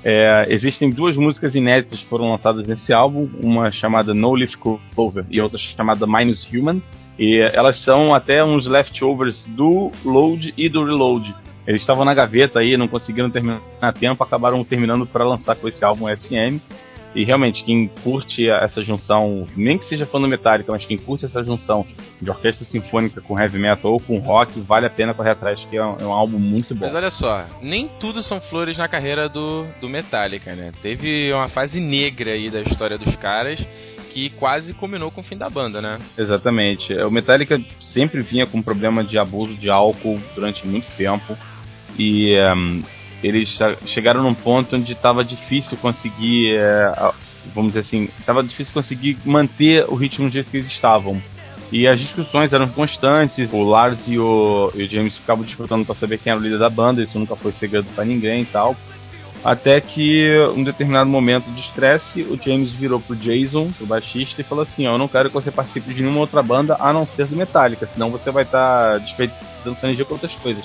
É, 0.04 0.46
existem 0.50 0.90
duas 0.90 1.16
músicas 1.16 1.54
inéditas 1.54 2.00
que 2.00 2.06
foram 2.06 2.30
lançadas 2.30 2.66
nesse 2.66 2.94
álbum, 2.94 3.28
uma 3.42 3.70
chamada 3.70 4.14
No 4.14 4.34
Leaf 4.34 4.54
Clover 4.94 5.24
e 5.30 5.40
outra 5.40 5.58
chamada 5.58 6.06
Minus 6.06 6.46
Human. 6.52 6.80
E 7.18 7.38
elas 7.38 7.78
são 7.78 8.14
até 8.14 8.44
uns 8.44 8.66
leftovers 8.66 9.46
do 9.46 9.90
Load 10.04 10.52
e 10.56 10.68
do 10.68 10.84
Reload. 10.84 11.34
Eles 11.66 11.82
estavam 11.82 12.04
na 12.04 12.14
gaveta 12.14 12.60
aí, 12.60 12.76
não 12.76 12.86
conseguiram 12.86 13.30
terminar 13.30 13.60
a 13.80 13.92
tempo, 13.92 14.22
acabaram 14.22 14.62
terminando 14.62 15.06
para 15.06 15.24
lançar 15.24 15.56
com 15.56 15.66
esse 15.66 15.84
álbum 15.84 16.06
SM. 16.08 16.60
E 17.16 17.24
realmente, 17.24 17.64
quem 17.64 17.88
curte 18.04 18.46
essa 18.46 18.82
junção, 18.82 19.46
nem 19.56 19.78
que 19.78 19.86
seja 19.86 20.04
fã 20.04 20.20
do 20.20 20.28
Metallica, 20.28 20.70
mas 20.70 20.84
quem 20.84 20.98
curte 20.98 21.24
essa 21.24 21.42
junção 21.42 21.86
de 22.20 22.30
orquestra 22.30 22.62
sinfônica 22.62 23.22
com 23.22 23.40
heavy 23.40 23.58
metal 23.58 23.92
ou 23.92 23.98
com 23.98 24.18
rock, 24.18 24.60
vale 24.60 24.84
a 24.84 24.90
pena 24.90 25.14
correr 25.14 25.30
atrás, 25.30 25.64
que 25.64 25.78
é 25.78 25.82
um, 25.82 25.96
é 25.98 26.04
um 26.04 26.12
álbum 26.12 26.38
muito 26.38 26.74
bom. 26.74 26.84
Mas 26.84 26.94
olha 26.94 27.10
só, 27.10 27.42
nem 27.62 27.88
tudo 27.98 28.22
são 28.22 28.38
flores 28.38 28.76
na 28.76 28.86
carreira 28.86 29.30
do, 29.30 29.64
do 29.80 29.88
Metallica, 29.88 30.54
né? 30.54 30.72
Teve 30.82 31.32
uma 31.32 31.48
fase 31.48 31.80
negra 31.80 32.32
aí 32.32 32.50
da 32.50 32.60
história 32.60 32.98
dos 32.98 33.16
caras 33.16 33.66
que 34.12 34.28
quase 34.30 34.74
culminou 34.74 35.10
com 35.10 35.22
o 35.22 35.24
fim 35.24 35.38
da 35.38 35.48
banda, 35.48 35.80
né? 35.80 35.98
Exatamente. 36.18 36.92
O 36.96 37.10
Metallica 37.10 37.58
sempre 37.80 38.20
vinha 38.20 38.46
com 38.46 38.60
problema 38.60 39.02
de 39.02 39.18
abuso 39.18 39.54
de 39.54 39.70
álcool 39.70 40.20
durante 40.34 40.66
muito 40.66 40.86
tempo. 40.98 41.36
E 41.98 42.34
um, 42.54 42.82
eles 43.22 43.58
chegaram 43.86 44.22
num 44.22 44.34
ponto 44.34 44.76
onde 44.76 44.92
estava 44.92 45.24
difícil 45.24 45.76
conseguir, 45.78 46.56
é, 46.56 47.12
vamos 47.54 47.72
dizer 47.72 47.80
assim, 47.80 48.08
estava 48.18 48.42
difícil 48.42 48.72
conseguir 48.72 49.16
manter 49.24 49.84
o 49.88 49.94
ritmo 49.94 50.28
do 50.28 50.32
jeito 50.32 50.50
que 50.50 50.56
eles 50.58 50.70
estavam. 50.70 51.20
E 51.72 51.88
as 51.88 51.98
discussões 51.98 52.52
eram 52.52 52.68
constantes, 52.68 53.52
o 53.52 53.62
Lars 53.64 54.06
e 54.06 54.18
o, 54.18 54.70
e 54.74 54.84
o 54.84 54.88
James 54.88 55.16
ficavam 55.16 55.44
disputando 55.44 55.84
para 55.84 55.96
saber 55.96 56.18
quem 56.18 56.30
era 56.30 56.38
o 56.38 56.42
líder 56.42 56.58
da 56.58 56.70
banda, 56.70 57.02
isso 57.02 57.18
nunca 57.18 57.34
foi 57.34 57.50
segredo 57.50 57.86
para 57.94 58.04
ninguém 58.04 58.42
e 58.42 58.46
tal. 58.46 58.76
Até 59.44 59.80
que, 59.80 60.28
um 60.56 60.64
determinado 60.64 61.08
momento 61.08 61.44
de 61.52 61.60
estresse, 61.60 62.22
o 62.22 62.36
James 62.40 62.72
virou 62.72 62.98
pro 63.00 63.14
Jason, 63.14 63.70
pro 63.70 63.86
baixista, 63.86 64.40
e 64.40 64.44
falou 64.44 64.64
assim: 64.64 64.86
ó, 64.86 64.94
Eu 64.94 64.98
não 64.98 65.06
quero 65.06 65.28
que 65.28 65.34
você 65.34 65.50
participe 65.50 65.94
de 65.94 66.02
nenhuma 66.02 66.20
outra 66.20 66.42
banda 66.42 66.76
a 66.80 66.92
não 66.92 67.06
ser 67.06 67.26
do 67.26 67.36
Metallica, 67.36 67.86
senão 67.86 68.10
você 68.10 68.30
vai 68.30 68.42
estar 68.42 68.98
desperdiçando 68.98 69.76
sua 69.78 69.88
energia 69.88 70.04
com 70.04 70.14
outras 70.14 70.34
coisas. 70.36 70.64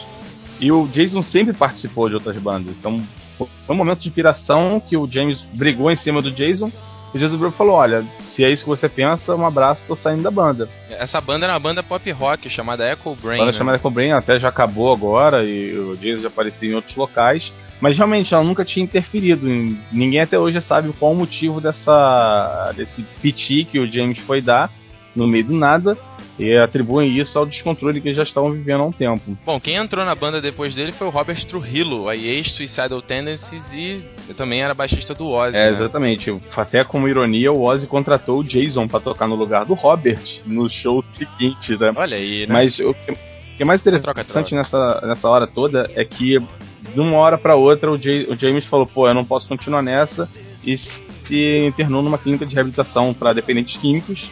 E 0.61 0.71
o 0.71 0.87
Jason 0.87 1.23
sempre 1.23 1.53
participou 1.53 2.07
de 2.07 2.15
outras 2.15 2.37
bandas, 2.37 2.77
então 2.77 3.01
foi 3.37 3.75
um 3.75 3.77
momento 3.77 3.99
de 3.99 4.07
inspiração 4.07 4.79
que 4.79 4.95
o 4.95 5.07
James 5.07 5.41
brigou 5.53 5.91
em 5.91 5.95
cima 5.95 6.21
do 6.21 6.31
Jason. 6.31 6.71
E 7.13 7.17
o 7.17 7.19
Jason 7.19 7.51
falou: 7.51 7.75
Olha, 7.75 8.05
se 8.21 8.43
é 8.43 8.51
isso 8.51 8.63
que 8.63 8.69
você 8.69 8.87
pensa, 8.87 9.35
um 9.35 9.45
abraço, 9.45 9.85
tô 9.87 9.95
saindo 9.95 10.23
da 10.23 10.31
banda. 10.31 10.69
Essa 10.89 11.19
banda 11.19 11.45
era 11.45 11.53
uma 11.53 11.59
banda 11.59 11.81
pop 11.81 12.09
rock 12.11 12.47
chamada 12.49 12.89
Echo 12.89 13.15
Brain. 13.15 13.37
A 13.37 13.39
banda 13.39 13.51
né? 13.51 13.57
chamada 13.57 13.79
Cobrain 13.79 14.11
até 14.11 14.39
já 14.39 14.49
acabou 14.49 14.93
agora 14.93 15.43
e 15.43 15.77
o 15.77 15.97
Jason 15.97 16.21
já 16.21 16.27
aparecia 16.27 16.69
em 16.69 16.75
outros 16.75 16.95
locais. 16.95 17.51
Mas 17.81 17.97
realmente 17.97 18.31
ela 18.31 18.43
nunca 18.43 18.63
tinha 18.63 18.83
interferido. 18.83 19.47
Ninguém 19.91 20.21
até 20.21 20.37
hoje 20.37 20.61
sabe 20.61 20.93
qual 20.99 21.13
o 21.13 21.15
motivo 21.15 21.59
dessa 21.59 22.71
desse 22.75 23.01
piti 23.19 23.65
que 23.65 23.79
o 23.79 23.91
James 23.91 24.19
foi 24.19 24.39
dar 24.39 24.69
no 25.15 25.27
meio 25.27 25.45
do 25.45 25.53
nada. 25.53 25.97
E 26.39 26.57
atribuem 26.57 27.19
isso 27.19 27.37
ao 27.37 27.45
descontrole 27.45 28.01
que 28.01 28.13
já 28.13 28.23
estavam 28.23 28.51
vivendo 28.51 28.81
há 28.81 28.85
um 28.85 28.91
tempo. 28.91 29.37
Bom, 29.45 29.59
quem 29.59 29.75
entrou 29.75 30.03
na 30.05 30.15
banda 30.15 30.41
depois 30.41 30.73
dele 30.73 30.91
foi 30.91 31.05
o 31.05 31.11
Robert 31.11 31.43
Trujillo, 31.45 32.07
aí 32.09 32.27
ex-Suicidal 32.27 33.01
Tendencies 33.01 33.71
e 33.73 34.03
também 34.35 34.61
era 34.63 34.73
baixista 34.73 35.13
do 35.13 35.27
Ozzy. 35.29 35.55
É, 35.57 35.69
né? 35.71 35.77
exatamente. 35.77 36.35
Até 36.55 36.83
como 36.83 37.07
ironia, 37.07 37.51
o 37.51 37.61
Ozzy 37.63 37.85
contratou 37.85 38.39
o 38.39 38.43
Jason 38.43 38.87
para 38.87 38.99
tocar 38.99 39.27
no 39.27 39.35
lugar 39.35 39.65
do 39.65 39.73
Robert 39.73 40.21
no 40.45 40.69
show 40.69 41.03
seguinte, 41.15 41.77
né? 41.77 41.91
Olha 41.95 42.17
aí, 42.17 42.47
né? 42.47 42.53
Mas 42.53 42.79
o 42.79 42.93
que 42.93 43.11
o 43.11 43.57
que 43.57 43.63
é 43.63 43.65
mais 43.65 43.81
interessante 43.81 44.03
Troca-troca. 44.05 44.55
nessa, 44.55 45.05
nessa 45.05 45.29
hora 45.29 45.45
toda 45.45 45.87
é 45.95 46.03
que 46.03 46.39
de 46.39 46.99
uma 46.99 47.17
hora 47.17 47.37
para 47.37 47.55
outra 47.55 47.91
o, 47.91 47.97
Ja- 47.97 48.25
o 48.29 48.35
James 48.35 48.65
falou: 48.65 48.85
pô, 48.87 49.07
eu 49.07 49.13
não 49.13 49.25
posso 49.25 49.47
continuar 49.47 49.81
nessa 49.83 50.27
e 50.65 50.77
se 50.77 51.57
internou 51.67 52.01
numa 52.01 52.17
clínica 52.17 52.45
de 52.45 52.55
reabilitação 52.55 53.13
para 53.13 53.33
dependentes 53.33 53.77
químicos. 53.79 54.27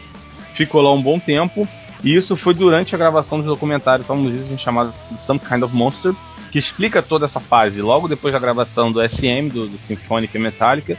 Ficou 0.56 0.82
lá 0.82 0.92
um 0.92 1.02
bom 1.02 1.20
tempo. 1.20 1.68
E 2.04 2.16
isso 2.16 2.36
foi 2.36 2.54
durante 2.54 2.96
a 2.96 2.98
gravação 2.98 3.40
do 3.40 3.46
documentário 3.46 4.06
famosíssimo 4.06 4.58
chamado 4.58 4.94
Some 5.26 5.40
Kind 5.40 5.64
of 5.64 5.76
Monster, 5.76 6.14
que 6.52 6.58
explica 6.58 7.02
toda 7.02 7.26
essa 7.26 7.40
fase, 7.40 7.82
logo 7.82 8.08
depois 8.08 8.34
da 8.34 8.40
gravação 8.40 8.92
do 8.92 9.08
SM, 9.08 9.50
do, 9.52 9.68
do 9.68 9.78
Symphonic 9.78 10.36
e 10.36 10.40
Metallica, 10.40 10.98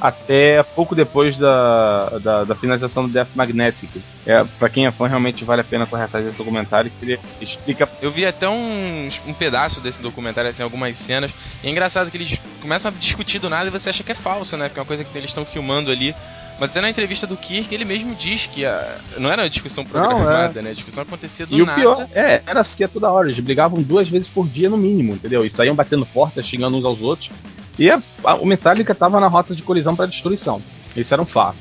até 0.00 0.62
pouco 0.62 0.94
depois 0.94 1.36
da, 1.36 2.18
da, 2.20 2.44
da 2.44 2.54
finalização 2.54 3.04
do 3.04 3.12
Death 3.12 3.30
Magnetic. 3.34 3.90
É, 4.24 4.44
para 4.58 4.68
quem 4.68 4.86
é 4.86 4.90
fã, 4.92 5.08
realmente 5.08 5.44
vale 5.44 5.60
a 5.60 5.64
pena 5.64 5.86
correr 5.86 6.04
atrás 6.04 6.24
desse 6.24 6.38
documentário, 6.38 6.90
que 6.90 7.04
ele 7.04 7.20
explica 7.40 7.88
Eu 8.00 8.10
vi 8.10 8.24
até 8.24 8.48
um, 8.48 9.08
um 9.26 9.34
pedaço 9.34 9.80
desse 9.80 10.00
documentário, 10.00 10.50
assim, 10.50 10.62
algumas 10.62 10.96
cenas. 10.96 11.30
E 11.62 11.66
é 11.66 11.70
engraçado 11.70 12.10
que 12.10 12.16
eles 12.16 12.38
começam 12.60 12.90
a 12.90 12.94
discutir 12.94 13.38
do 13.38 13.48
nada 13.50 13.66
e 13.66 13.70
você 13.70 13.90
acha 13.90 14.04
que 14.04 14.12
é 14.12 14.14
falso, 14.14 14.56
né? 14.56 14.68
Porque 14.68 14.78
é 14.78 14.82
uma 14.82 14.86
coisa 14.86 15.04
que 15.04 15.18
eles 15.18 15.30
estão 15.30 15.44
filmando 15.44 15.90
ali. 15.90 16.14
Mas 16.60 16.70
até 16.70 16.80
na 16.80 16.90
entrevista 16.90 17.26
do 17.26 17.36
Kirk, 17.36 17.72
ele 17.72 17.84
mesmo 17.84 18.14
diz 18.16 18.46
que 18.46 18.64
a- 18.64 18.98
não 19.16 19.30
era 19.30 19.42
uma 19.42 19.50
discussão 19.50 19.84
programada, 19.84 20.60
né? 20.60 20.70
A 20.70 20.74
discussão 20.74 21.02
acontecia 21.04 21.46
do 21.46 21.56
E 21.56 21.62
o 21.62 21.66
nada. 21.66 21.80
pior, 21.80 22.06
é, 22.12 22.42
era 22.46 22.60
assim 22.62 22.82
a 22.84 22.88
toda 22.88 23.10
hora. 23.10 23.28
Eles 23.28 23.38
brigavam 23.38 23.80
duas 23.80 24.08
vezes 24.08 24.28
por 24.28 24.48
dia 24.48 24.68
no 24.68 24.76
mínimo, 24.76 25.12
entendeu? 25.14 25.44
E 25.44 25.50
saíam 25.50 25.74
batendo 25.76 26.04
portas, 26.06 26.44
xingando 26.46 26.76
uns 26.76 26.84
aos 26.84 27.00
outros. 27.00 27.30
E 27.78 27.88
a- 27.90 28.02
a- 28.24 28.34
o 28.34 28.44
Metallica 28.46 28.92
tava 28.94 29.20
na 29.20 29.28
rota 29.28 29.54
de 29.54 29.62
colisão 29.62 29.94
para 29.94 30.06
destruição. 30.06 30.60
Isso 30.96 31.14
era 31.14 31.22
um 31.22 31.26
fato. 31.26 31.56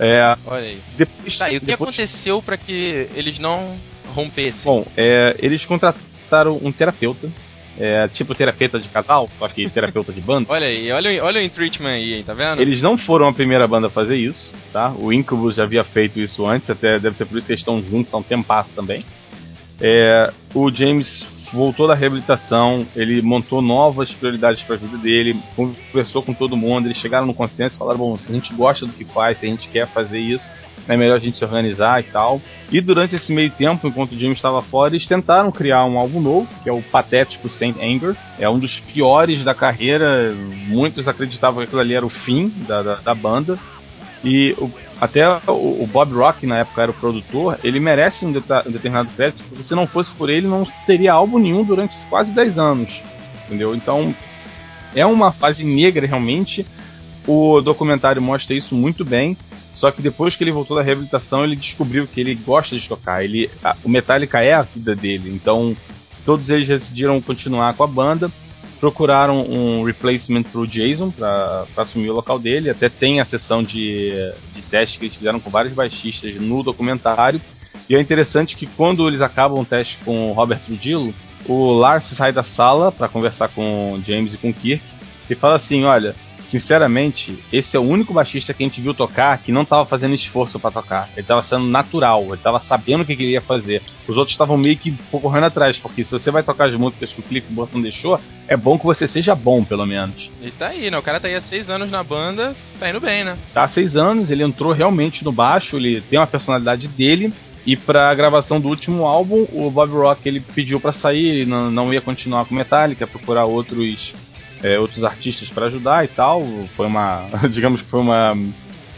É, 0.00 0.36
Olha 0.46 0.64
aí. 0.64 0.80
depois, 0.96 1.38
Tá, 1.38 1.50
e 1.52 1.56
o 1.56 1.60
que 1.60 1.66
depois- 1.66 1.90
aconteceu 1.90 2.42
pra 2.42 2.56
que 2.56 3.06
eles 3.14 3.38
não 3.38 3.76
rompessem? 4.14 4.62
Bom, 4.64 4.84
é, 4.96 5.36
eles 5.38 5.64
contrataram 5.64 6.58
um 6.62 6.72
terapeuta, 6.72 7.28
é, 7.78 8.08
tipo 8.08 8.34
terapeuta 8.34 8.78
de 8.78 8.88
casal, 8.88 9.28
só 9.38 9.48
que 9.48 9.68
terapeuta 9.70 10.12
de 10.12 10.20
banda. 10.20 10.46
Olha 10.52 10.66
aí, 10.66 10.90
olha, 10.92 11.22
o- 11.22 11.26
olha 11.26 11.40
o 11.40 11.44
Entreatment 11.44 11.90
aí, 11.94 12.22
tá 12.22 12.34
vendo? 12.34 12.60
Eles 12.60 12.82
não 12.82 12.98
foram 12.98 13.28
a 13.28 13.32
primeira 13.32 13.66
banda 13.66 13.86
a 13.86 13.90
fazer 13.90 14.16
isso, 14.16 14.50
tá? 14.72 14.92
O 14.98 15.12
Incubus 15.12 15.56
já 15.56 15.64
havia 15.64 15.84
feito 15.84 16.18
isso 16.20 16.46
antes, 16.46 16.68
até 16.70 16.98
deve 16.98 17.16
ser 17.16 17.26
por 17.26 17.38
isso 17.38 17.46
que 17.46 17.52
eles 17.52 17.60
estão 17.60 17.82
juntos 17.82 18.12
há 18.12 18.16
um 18.18 18.22
tempasso 18.22 18.72
também. 18.74 19.04
É, 19.80 20.30
o 20.54 20.70
James 20.70 21.24
voltou 21.52 21.88
da 21.88 21.94
reabilitação, 21.94 22.86
ele 22.94 23.20
montou 23.22 23.60
novas 23.62 24.10
prioridades 24.12 24.62
para 24.62 24.76
a 24.76 24.78
vida 24.78 24.98
dele, 24.98 25.36
conversou 25.56 26.22
com 26.22 26.32
todo 26.34 26.56
mundo, 26.56 26.86
eles 26.86 26.98
chegaram 26.98 27.26
no 27.26 27.34
consenso, 27.34 27.76
falaram, 27.76 27.98
bom, 27.98 28.16
se 28.18 28.30
a 28.30 28.34
gente 28.34 28.54
gosta 28.54 28.86
do 28.86 28.92
que 28.92 29.04
faz, 29.04 29.38
se 29.38 29.46
a 29.46 29.48
gente 29.48 29.68
quer 29.68 29.86
fazer 29.88 30.20
isso, 30.20 30.48
é 30.88 30.96
melhor 30.96 31.16
a 31.16 31.20
gente 31.20 31.38
se 31.38 31.44
organizar 31.44 32.00
e 32.00 32.04
tal. 32.04 32.40
E 32.70 32.80
durante 32.80 33.16
esse 33.16 33.32
meio 33.32 33.50
tempo, 33.50 33.86
enquanto 33.88 34.12
o 34.12 34.18
James 34.18 34.38
estava 34.38 34.60
fora, 34.62 34.94
eles 34.94 35.06
tentaram 35.06 35.50
criar 35.52 35.84
um 35.84 35.98
álbum 35.98 36.20
novo, 36.20 36.48
que 36.62 36.68
é 36.68 36.72
o 36.72 36.82
patético 36.82 37.48
Saint 37.48 37.76
Anger. 37.80 38.14
É 38.38 38.48
um 38.48 38.58
dos 38.58 38.80
piores 38.80 39.42
da 39.44 39.54
carreira. 39.54 40.34
Muitos 40.66 41.06
acreditavam 41.08 41.58
que 41.58 41.64
aquilo 41.64 41.80
ali 41.80 41.94
era 41.94 42.06
o 42.06 42.10
fim 42.10 42.52
da, 42.66 42.82
da, 42.82 42.94
da 42.96 43.14
banda. 43.14 43.58
E 44.24 44.54
o- 44.58 44.70
até 45.00 45.26
o, 45.46 45.82
o 45.82 45.88
Bob 45.90 46.12
Rock, 46.12 46.46
na 46.46 46.58
época, 46.58 46.82
era 46.82 46.90
o 46.90 46.94
produtor. 46.94 47.58
Ele 47.64 47.80
merece 47.80 48.24
um, 48.26 48.32
deta- 48.32 48.64
um 48.66 48.70
determinado 48.70 49.08
crédito, 49.16 49.42
porque 49.48 49.64
se 49.64 49.74
não 49.74 49.86
fosse 49.86 50.12
por 50.12 50.28
ele, 50.28 50.46
não 50.46 50.66
teria 50.86 51.12
álbum 51.14 51.38
nenhum 51.38 51.64
durante 51.64 51.94
quase 52.10 52.30
10 52.32 52.58
anos. 52.58 53.00
Entendeu? 53.46 53.74
Então, 53.74 54.14
é 54.94 55.06
uma 55.06 55.32
fase 55.32 55.64
negra 55.64 56.06
realmente. 56.06 56.66
O 57.26 57.60
documentário 57.60 58.20
mostra 58.20 58.54
isso 58.54 58.74
muito 58.74 59.04
bem. 59.04 59.36
Só 59.80 59.90
que 59.90 60.02
depois 60.02 60.36
que 60.36 60.44
ele 60.44 60.52
voltou 60.52 60.76
da 60.76 60.82
reabilitação, 60.82 61.42
ele 61.42 61.56
descobriu 61.56 62.06
que 62.06 62.20
ele 62.20 62.34
gosta 62.34 62.76
de 62.78 62.86
tocar. 62.86 63.24
Ele, 63.24 63.50
a- 63.64 63.74
o 63.82 63.88
Metallica 63.88 64.42
é 64.42 64.52
a 64.52 64.60
vida 64.60 64.94
dele. 64.94 65.32
Então, 65.34 65.74
todos 66.26 66.50
eles 66.50 66.68
decidiram 66.68 67.18
continuar 67.20 67.72
com 67.74 67.82
a 67.84 67.86
banda. 67.86 68.30
procuraram 68.78 69.42
um 69.42 69.82
replacement 69.84 70.42
pro 70.44 70.66
Jason 70.66 71.10
para 71.10 71.66
assumir 71.76 72.08
o 72.08 72.14
local 72.14 72.38
dele. 72.38 72.70
Até 72.70 72.88
tem 72.88 73.20
a 73.20 73.26
sessão 73.26 73.62
de, 73.62 74.10
de 74.54 74.62
teste 74.70 74.98
que 74.98 75.04
eles 75.04 75.14
fizeram 75.16 75.38
com 75.38 75.50
vários 75.50 75.74
baixistas 75.74 76.34
no 76.36 76.62
documentário. 76.62 77.38
E 77.90 77.94
é 77.94 78.00
interessante 78.00 78.56
que 78.56 78.66
quando 78.66 79.06
eles 79.06 79.20
acabam 79.20 79.60
o 79.60 79.64
teste 79.66 79.98
com 80.04 80.30
o 80.30 80.32
Robert 80.32 80.60
Trujillo, 80.64 81.12
o 81.46 81.72
Lars 81.72 82.04
sai 82.16 82.32
da 82.32 82.42
sala 82.42 82.90
para 82.90 83.06
conversar 83.08 83.48
com 83.50 83.92
o 83.94 84.02
James 84.02 84.32
e 84.32 84.38
com 84.38 84.48
o 84.48 84.54
Kirk 84.54 84.82
e 85.28 85.34
fala 85.34 85.56
assim: 85.56 85.84
Olha, 85.84 86.14
sinceramente, 86.50 87.38
esse 87.52 87.76
é 87.76 87.80
o 87.80 87.84
único 87.84 88.12
baixista 88.12 88.52
que 88.52 88.62
a 88.62 88.66
gente 88.66 88.80
viu 88.80 88.92
tocar 88.92 89.38
que 89.38 89.52
não 89.52 89.62
estava 89.62 89.86
fazendo 89.86 90.14
esforço 90.14 90.58
para 90.58 90.70
tocar. 90.70 91.08
Ele 91.12 91.20
estava 91.20 91.42
sendo 91.42 91.64
natural, 91.64 92.24
ele 92.24 92.34
estava 92.34 92.58
sabendo 92.58 93.02
o 93.02 93.06
que 93.06 93.16
queria 93.16 93.40
fazer. 93.40 93.80
Os 94.08 94.16
outros 94.16 94.34
estavam 94.34 94.56
meio 94.56 94.76
que 94.76 94.92
correndo 95.10 95.44
atrás, 95.44 95.78
porque 95.78 96.02
se 96.04 96.10
você 96.10 96.30
vai 96.30 96.42
tocar 96.42 96.68
as 96.68 96.74
músicas 96.74 97.12
que 97.12 97.20
o 97.20 97.22
Cliff 97.22 97.46
Burton 97.52 97.80
deixou, 97.80 98.20
é 98.48 98.56
bom 98.56 98.78
que 98.78 98.84
você 98.84 99.06
seja 99.06 99.34
bom, 99.34 99.62
pelo 99.62 99.86
menos. 99.86 100.28
E 100.42 100.50
tá 100.50 100.68
aí, 100.68 100.90
né? 100.90 100.98
O 100.98 101.02
cara 101.02 101.20
tá 101.20 101.28
aí 101.28 101.36
há 101.36 101.40
seis 101.40 101.70
anos 101.70 101.90
na 101.90 102.02
banda, 102.02 102.54
tá 102.78 102.90
indo 102.90 103.00
bem, 103.00 103.22
né? 103.22 103.38
Tá 103.54 103.62
há 103.62 103.68
seis 103.68 103.94
anos, 103.94 104.30
ele 104.30 104.42
entrou 104.42 104.72
realmente 104.72 105.24
no 105.24 105.30
baixo, 105.30 105.76
ele 105.76 106.00
tem 106.00 106.18
uma 106.18 106.26
personalidade 106.26 106.88
dele. 106.88 107.32
E 107.66 107.76
pra 107.76 108.14
gravação 108.14 108.58
do 108.58 108.68
último 108.68 109.04
álbum, 109.04 109.46
o 109.52 109.70
Bob 109.70 109.92
Rock 109.92 110.26
ele 110.26 110.40
pediu 110.40 110.80
para 110.80 110.92
sair, 110.92 111.26
ele 111.26 111.46
não, 111.46 111.70
não 111.70 111.92
ia 111.92 112.00
continuar 112.00 112.46
com 112.46 112.54
Metallica, 112.54 113.06
procurar 113.06 113.44
outros 113.44 114.14
é, 114.62 114.78
outros 114.78 115.04
artistas 115.04 115.48
para 115.48 115.66
ajudar 115.66 116.04
e 116.04 116.08
tal. 116.08 116.42
Foi 116.76 116.86
uma, 116.86 117.28
digamos 117.50 117.80
que 117.80 117.86
foi 117.86 118.00
uma 118.00 118.36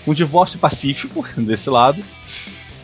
um 0.07 0.13
divórcio 0.13 0.59
pacífico 0.59 1.25
desse 1.39 1.71
lado. 1.71 2.03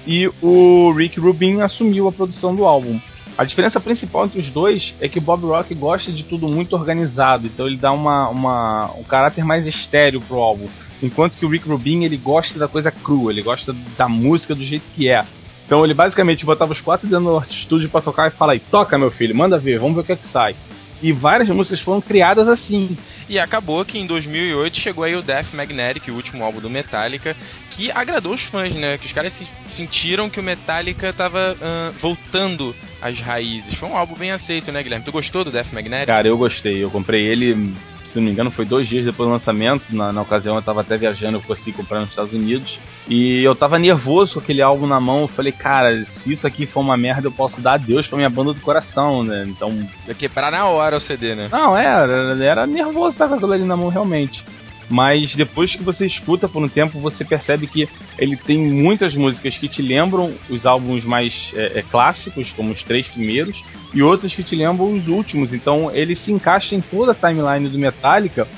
E 0.07 0.31
o 0.41 0.93
Rick 0.93 1.21
Rubin 1.21 1.61
assumiu 1.61 2.09
a 2.09 2.13
produção 2.13 2.55
do 2.55 2.65
álbum. 2.65 2.99
A 3.37 3.45
diferença 3.45 3.79
principal 3.79 4.25
entre 4.25 4.41
os 4.41 4.49
dois 4.49 4.95
é 5.01 5.09
que 5.09 5.21
Bob 5.21 5.45
Rock 5.47 5.75
gosta 5.75 6.11
de 6.11 6.25
tudo 6.25 6.49
muito 6.49 6.75
organizado, 6.75 7.47
então 7.47 7.69
ele 7.69 7.77
dá 7.77 7.93
uma, 7.93 8.29
uma, 8.29 8.91
um 8.99 9.05
caráter 9.05 9.45
mais 9.45 9.65
estéreo 9.65 10.21
pro 10.21 10.41
álbum. 10.41 10.67
Enquanto 11.01 11.37
que 11.37 11.47
o 11.47 11.49
Rick 11.49 11.69
Rubin 11.69 12.03
ele 12.03 12.17
gosta 12.17 12.59
da 12.59 12.67
coisa 12.67 12.91
crua, 12.91 13.31
ele 13.31 13.43
gosta 13.43 13.73
da 13.97 14.09
música 14.09 14.57
do 14.57 14.65
jeito 14.65 14.85
que 14.97 15.09
é. 15.09 15.25
Então 15.65 15.85
ele 15.85 15.95
basicamente 15.95 16.45
botava 16.45 16.73
os 16.73 16.81
quatro 16.81 17.07
dentro 17.07 17.27
do 17.27 17.45
estúdio 17.49 17.89
para 17.89 18.01
tocar 18.01 18.27
e 18.27 18.35
fala 18.35 18.55
aí, 18.55 18.59
toca 18.59 18.99
meu 18.99 19.11
filho, 19.11 19.37
manda 19.37 19.57
ver, 19.57 19.79
vamos 19.79 19.95
ver 19.95 20.01
o 20.01 20.05
que 20.05 20.13
é 20.13 20.17
que 20.17 20.27
sai. 20.27 20.57
E 21.03 21.13
várias 21.13 21.49
músicas 21.49 21.81
foram 21.81 22.01
criadas 22.01 22.49
assim. 22.49 22.97
E 23.29 23.39
acabou 23.39 23.85
que 23.85 23.99
em 23.99 24.07
2008 24.07 24.79
chegou 24.79 25.05
aí 25.05 25.15
o 25.15 25.23
Death 25.23 25.53
Magnetic, 25.53 26.09
o 26.09 26.15
último 26.15 26.43
álbum 26.43 26.61
do 26.61 26.71
Metallica, 26.71 27.37
que 27.71 27.91
agradou 27.91 28.35
os 28.35 28.43
fãs, 28.43 28.75
né? 28.75 28.99
Que 28.99 29.07
os 29.07 29.13
caras 29.13 29.33
se 29.33 29.47
sentiram 29.71 30.31
que 30.31 30.41
o 30.41 30.45
Metallica 30.45 31.13
tava 31.13 31.55
uh, 31.55 31.93
voltando 32.01 32.75
às 33.01 33.21
raízes. 33.21 33.75
Foi 33.75 33.89
um 33.89 33.97
álbum 33.97 34.15
bem 34.15 34.33
aceito, 34.33 34.73
né, 34.73 34.83
Guilherme? 34.83 35.05
Tu 35.05 35.13
gostou 35.13 35.45
do 35.45 35.51
Death 35.51 35.73
Magnetic? 35.73 36.07
Cara, 36.07 36.27
eu 36.27 36.39
gostei. 36.39 36.83
Eu 36.83 36.91
comprei 36.91 37.27
ele 37.27 37.75
se 38.09 38.17
não 38.17 38.25
me 38.25 38.31
engano, 38.31 38.51
foi 38.51 38.65
dois 38.65 38.89
dias 38.89 39.05
depois 39.05 39.29
do 39.29 39.33
lançamento. 39.33 39.85
Na, 39.91 40.13
na 40.13 40.23
ocasião 40.23 40.57
eu 40.57 40.63
tava 40.63 40.81
até 40.81 40.97
viajando, 40.97 41.37
eu 41.37 41.43
consegui 41.43 41.73
comprar 41.73 42.01
nos 42.01 42.11
Estados 42.11 42.33
Unidos. 42.33 42.79
E 43.09 43.43
eu 43.43 43.55
tava 43.55 43.79
nervoso 43.79 44.35
com 44.35 44.41
aquele 44.41 44.63
álbum 44.63 44.87
na 44.87 44.99
mão. 44.99 45.23
Eu 45.23 45.29
falei, 45.29 45.53
cara, 45.53 46.05
se 46.05 46.33
isso 46.33 46.47
aqui 46.47 46.67
for 46.67 46.81
uma 46.81 46.97
merda, 46.97 47.29
eu 47.29 47.33
posso 47.33 47.61
dar 47.61 47.75
adeus 47.75 48.07
pra 48.07 48.17
minha 48.17 48.31
banda 48.31 48.53
do 48.53 48.61
coração, 48.61 49.23
né? 49.23 49.45
Então. 49.47 49.89
Ia 50.07 50.15
quebrar 50.15 50.51
na 50.51 50.67
hora 50.67 50.97
o 50.97 51.01
CD, 51.01 51.35
né? 51.35 51.49
Não, 51.53 51.77
era, 51.77 52.37
era 52.43 52.67
nervoso 52.67 53.11
estar 53.11 53.29
com 53.29 53.35
aquilo 53.35 53.53
ali 53.53 53.65
na 53.65 53.77
mão 53.77 53.89
realmente 53.89 54.45
mas 54.89 55.35
depois 55.35 55.75
que 55.75 55.83
você 55.83 56.07
escuta 56.07 56.49
por 56.49 56.63
um 56.63 56.69
tempo, 56.69 56.99
você 56.99 57.25
percebe 57.25 57.67
que 57.67 57.89
ele 58.19 58.37
tem 58.37 58.59
muitas 58.59 59.15
músicas 59.15 59.57
que 59.57 59.69
te 59.69 59.83
lembram 59.83 60.35
os 60.49 60.65
álbuns 60.65 61.05
mais 61.05 61.53
é, 61.55 61.79
é, 61.79 61.83
clássicos, 61.83 62.51
como 62.51 62.73
os 62.73 62.83
três 62.83 63.07
primeiros, 63.09 63.63
e 63.93 64.03
outras 64.03 64.35
que 64.35 64.43
te 64.43 64.57
lembram 64.57 64.93
os 64.93 65.07
últimos. 65.09 65.53
Então 65.53 65.91
ele 65.93 66.15
se 66.15 66.33
encaixa 66.33 66.75
em 66.75 66.81
toda 66.81 67.13
a 67.13 67.15
timeline 67.15 67.69
do 67.69 67.79
Metallica 67.79 68.49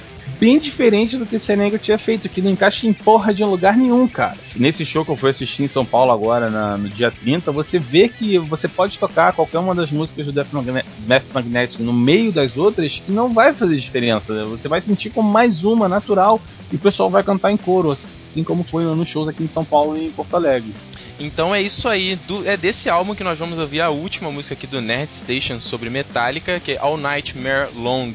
bem 0.41 0.59
diferente 0.59 1.19
do 1.19 1.27
que 1.27 1.37
o 1.37 1.41
Serenga 1.41 1.79
tinha 1.79 1.99
feito, 1.99 2.27
que 2.27 2.41
não 2.41 2.51
encaixa 2.51 2.87
em 2.87 2.95
porra 2.95 3.35
de 3.35 3.45
lugar 3.45 3.77
nenhum, 3.77 4.09
cara. 4.09 4.37
Nesse 4.57 4.87
show 4.87 5.05
que 5.05 5.11
eu 5.11 5.17
fui 5.17 5.31
assistir 5.31 5.63
em 5.63 5.69
São 5.69 5.85
Paulo 5.85 6.11
agora, 6.11 6.49
na, 6.49 6.79
no 6.79 6.89
dia 6.89 7.11
30, 7.11 7.53
você 7.53 7.79
vê 7.79 8.09
que 8.09 8.39
você 8.39 8.67
pode 8.67 8.99
tocar 8.99 9.35
qualquer 9.35 9.59
uma 9.59 9.75
das 9.75 9.91
músicas 9.91 10.25
do 10.25 10.33
Death, 10.33 10.51
Magne 10.53 10.83
Death 11.01 11.25
Magnetic 11.35 11.81
no 11.81 11.93
meio 11.93 12.33
das 12.33 12.57
outras 12.57 13.03
que 13.05 13.13
não 13.13 13.29
vai 13.29 13.53
fazer 13.53 13.77
diferença. 13.77 14.33
Né? 14.33 14.45
Você 14.45 14.67
vai 14.67 14.81
sentir 14.81 15.11
como 15.11 15.31
mais 15.31 15.63
uma, 15.63 15.87
natural, 15.89 16.41
e 16.73 16.77
o 16.77 16.79
pessoal 16.79 17.11
vai 17.11 17.23
cantar 17.23 17.53
em 17.53 17.59
coro, 17.59 17.91
assim 17.91 18.43
como 18.43 18.65
foi 18.65 18.85
nos 18.85 19.09
shows 19.09 19.29
aqui 19.29 19.45
em 19.45 19.49
São 19.49 19.65
Paulo 19.65 19.99
e 19.99 20.07
em 20.07 20.11
Porto 20.11 20.35
Alegre. 20.35 20.73
Então 21.19 21.55
é 21.55 21.61
isso 21.61 21.87
aí, 21.87 22.17
do, 22.27 22.49
é 22.49 22.57
desse 22.57 22.89
álbum 22.89 23.15
que 23.15 23.23
nós 23.23 23.39
vamos 23.39 23.59
ouvir 23.59 23.83
a 23.83 23.91
última 23.91 24.31
música 24.31 24.55
aqui 24.55 24.67
do 24.67 24.81
Nerd 24.81 25.13
Station 25.13 25.61
sobre 25.61 25.91
Metallica, 25.91 26.59
que 26.59 26.73
é 26.73 26.79
All 26.79 26.97
Nightmare 26.97 27.69
Long. 27.77 28.15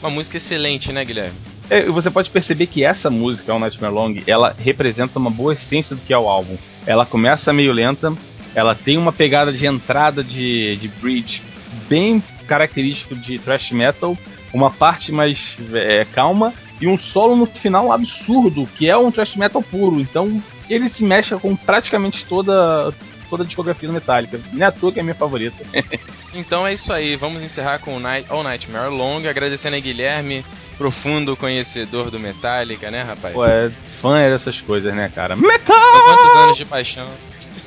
Uma 0.00 0.10
música 0.10 0.36
excelente, 0.36 0.92
né, 0.92 1.04
Guilherme? 1.04 1.49
É, 1.70 1.84
você 1.84 2.10
pode 2.10 2.28
perceber 2.30 2.66
que 2.66 2.84
essa 2.84 3.08
música, 3.08 3.52
All 3.52 3.60
Nightmare 3.60 3.92
Long, 3.92 4.16
ela 4.26 4.54
representa 4.58 5.18
uma 5.18 5.30
boa 5.30 5.52
essência 5.52 5.94
do 5.94 6.02
que 6.02 6.12
é 6.12 6.18
o 6.18 6.28
álbum. 6.28 6.56
Ela 6.84 7.06
começa 7.06 7.52
meio 7.52 7.72
lenta, 7.72 8.12
ela 8.54 8.74
tem 8.74 8.98
uma 8.98 9.12
pegada 9.12 9.52
de 9.52 9.66
entrada 9.66 10.24
de, 10.24 10.76
de 10.76 10.88
bridge 10.88 11.42
bem 11.88 12.22
característico 12.48 13.14
de 13.14 13.38
thrash 13.38 13.70
metal, 13.70 14.18
uma 14.52 14.70
parte 14.70 15.12
mais 15.12 15.56
é, 15.72 16.04
calma 16.04 16.52
e 16.80 16.88
um 16.88 16.98
solo 16.98 17.36
no 17.36 17.46
final 17.46 17.92
absurdo, 17.92 18.66
que 18.76 18.88
é 18.88 18.96
um 18.96 19.12
thrash 19.12 19.36
metal 19.36 19.62
puro. 19.62 20.00
Então 20.00 20.42
ele 20.68 20.88
se 20.88 21.04
mexe 21.04 21.36
com 21.36 21.54
praticamente 21.54 22.24
toda 22.24 22.92
toda 23.28 23.44
a 23.44 23.46
discografia 23.46 23.88
do 23.88 23.94
Metallica. 23.94 24.40
Não 24.52 24.66
é 24.66 24.68
à 24.68 24.72
toa 24.72 24.90
que 24.90 24.98
é 24.98 25.02
minha 25.04 25.14
favorita. 25.14 25.64
então 26.34 26.66
é 26.66 26.72
isso 26.72 26.92
aí, 26.92 27.14
vamos 27.14 27.40
encerrar 27.44 27.78
com 27.78 27.96
o 27.96 28.00
Night, 28.00 28.26
All 28.28 28.42
Nightmare 28.42 28.90
Long, 28.90 29.24
agradecendo 29.28 29.76
a 29.76 29.78
Guilherme, 29.78 30.44
profundo 30.80 31.36
conhecedor 31.36 32.10
do 32.10 32.18
Metallica, 32.18 32.90
né, 32.90 33.02
rapaz? 33.02 33.34
Pô, 33.34 33.44
é 33.44 33.70
fã 34.00 34.14
dessas 34.30 34.62
coisas, 34.62 34.94
né, 34.94 35.12
cara? 35.14 35.36
Metal! 35.36 35.76
São 35.76 36.04
quantos 36.06 36.36
anos 36.42 36.56
de 36.56 36.64
paixão? 36.64 37.08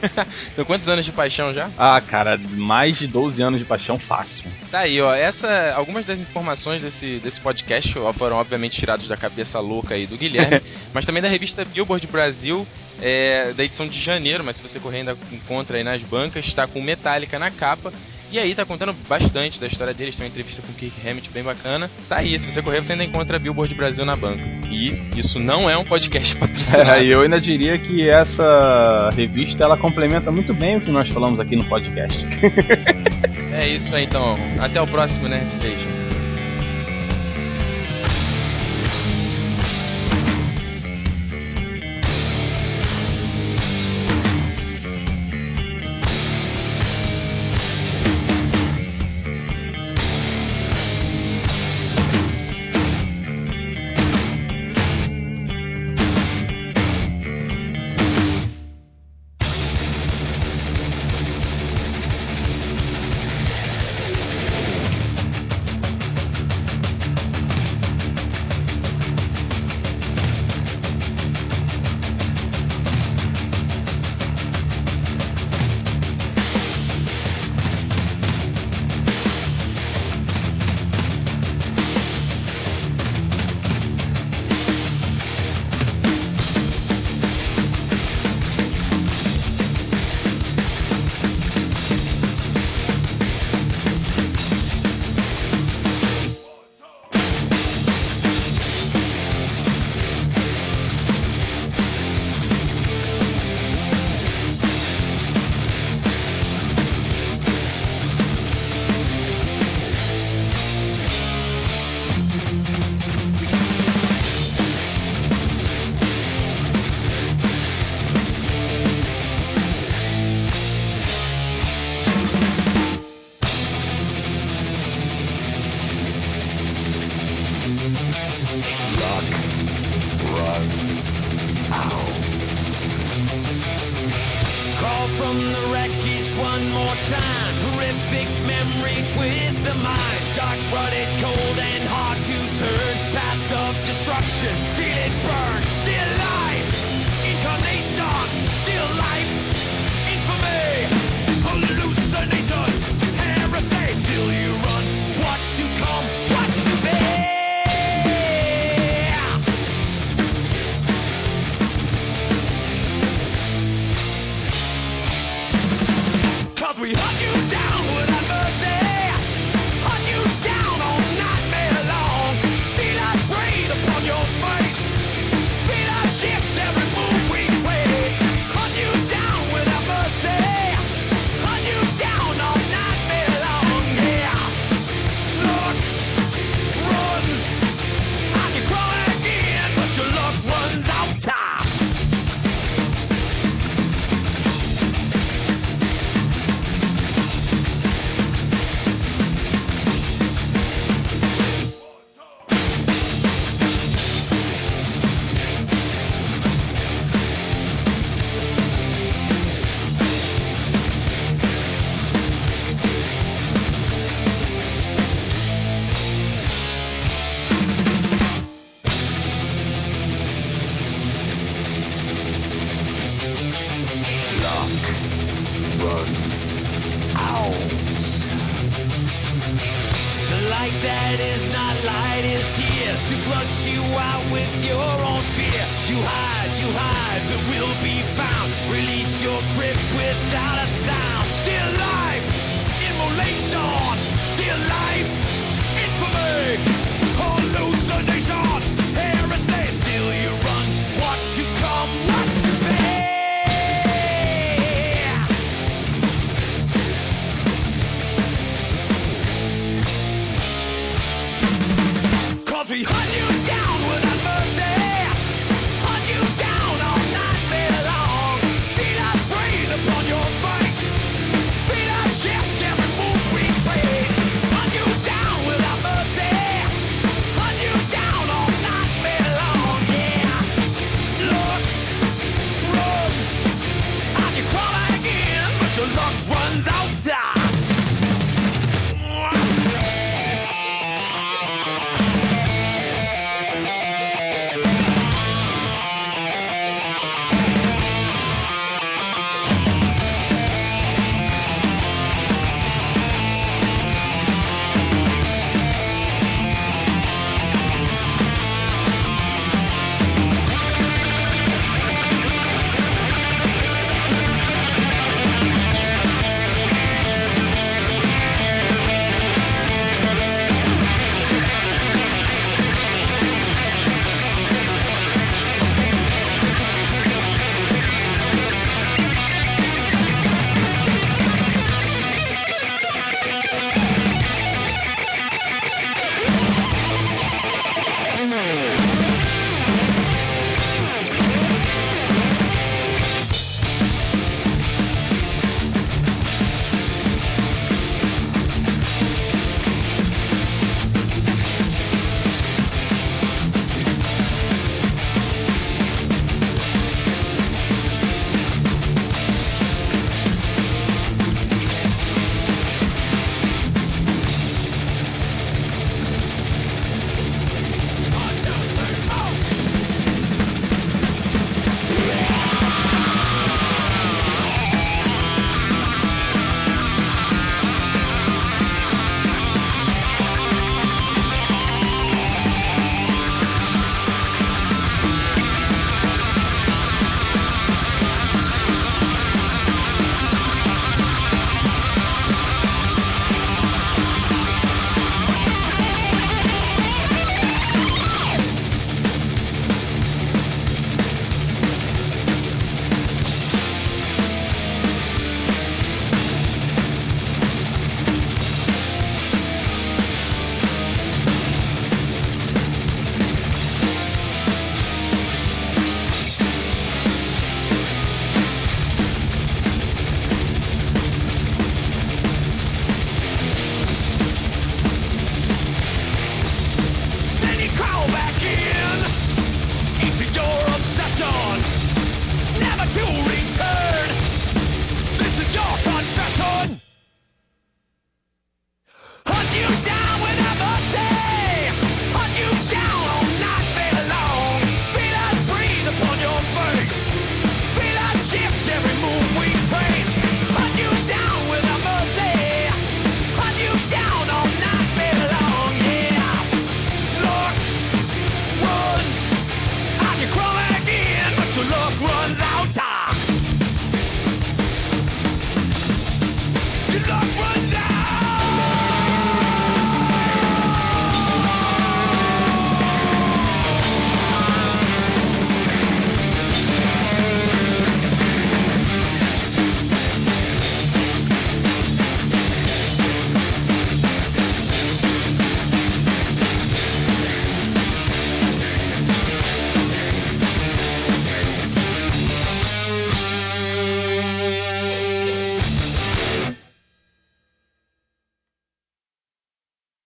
São 0.52 0.66
quantos 0.66 0.90
anos 0.90 1.06
de 1.06 1.12
paixão 1.12 1.54
já? 1.54 1.70
Ah, 1.78 2.02
cara, 2.02 2.40
mais 2.56 2.98
de 2.98 3.06
12 3.06 3.40
anos 3.40 3.60
de 3.60 3.66
paixão 3.66 4.00
fácil. 4.00 4.50
Tá 4.72 4.80
aí, 4.80 5.00
ó. 5.00 5.14
Essa, 5.14 5.74
algumas 5.76 6.08
das 6.08 6.18
informações 6.18 6.82
desse, 6.82 7.20
desse 7.20 7.40
podcast 7.40 7.94
foram 8.18 8.38
obviamente 8.38 8.80
tiradas 8.80 9.08
da 9.08 9.16
cabeça 9.16 9.60
louca 9.60 9.94
aí 9.94 10.08
do 10.08 10.18
Guilherme, 10.18 10.60
mas 10.92 11.06
também 11.06 11.22
da 11.22 11.30
revista 11.30 11.64
Billboard 11.64 12.08
Brasil, 12.08 12.66
é, 13.00 13.54
da 13.54 13.64
edição 13.64 13.88
de 13.88 14.02
janeiro, 14.02 14.44
mas 14.44 14.56
se 14.56 14.64
você 14.64 14.80
correr 14.80 15.00
ainda 15.00 15.16
encontra 15.32 15.78
aí 15.78 15.84
nas 15.84 16.02
bancas, 16.02 16.44
está 16.48 16.66
com 16.66 16.82
Metallica 16.82 17.38
na 17.38 17.52
capa. 17.52 17.94
E 18.34 18.40
aí 18.40 18.56
tá 18.56 18.66
contando 18.66 18.96
bastante 19.08 19.60
da 19.60 19.68
história 19.68 19.94
deles, 19.94 20.16
tem 20.16 20.26
uma 20.26 20.30
entrevista 20.30 20.60
com 20.64 20.72
o 20.72 20.74
Kirk 20.74 21.08
Hammett 21.08 21.30
bem 21.30 21.44
bacana. 21.44 21.88
Tá 22.10 22.18
aí, 22.18 22.38
se 22.40 22.52
você 22.52 22.64
correr, 22.64 22.84
você 22.84 22.94
ainda 22.94 23.04
encontra 23.04 23.38
Billboard 23.38 23.76
Brasil 23.76 24.04
na 24.04 24.14
banca. 24.14 24.42
E 24.72 25.08
isso 25.16 25.40
não 25.40 25.70
é 25.70 25.78
um 25.78 25.84
podcast 25.84 26.36
patrocinado. 26.38 26.90
É, 26.90 27.16
eu 27.16 27.22
ainda 27.22 27.40
diria 27.40 27.78
que 27.78 28.10
essa 28.10 29.10
revista 29.16 29.64
ela 29.64 29.78
complementa 29.78 30.32
muito 30.32 30.52
bem 30.52 30.78
o 30.78 30.82
que 30.82 30.90
nós 30.90 31.10
falamos 31.10 31.40
aqui 31.40 31.56
no 31.56 31.66
podcast. 31.66 32.26
é 33.54 33.68
isso 33.68 33.96
aí 33.96 34.06
então. 34.06 34.36
Até 34.60 34.82
o 34.82 34.88
próximo, 34.88 35.28
né, 35.28 35.46
Station. 35.48 36.03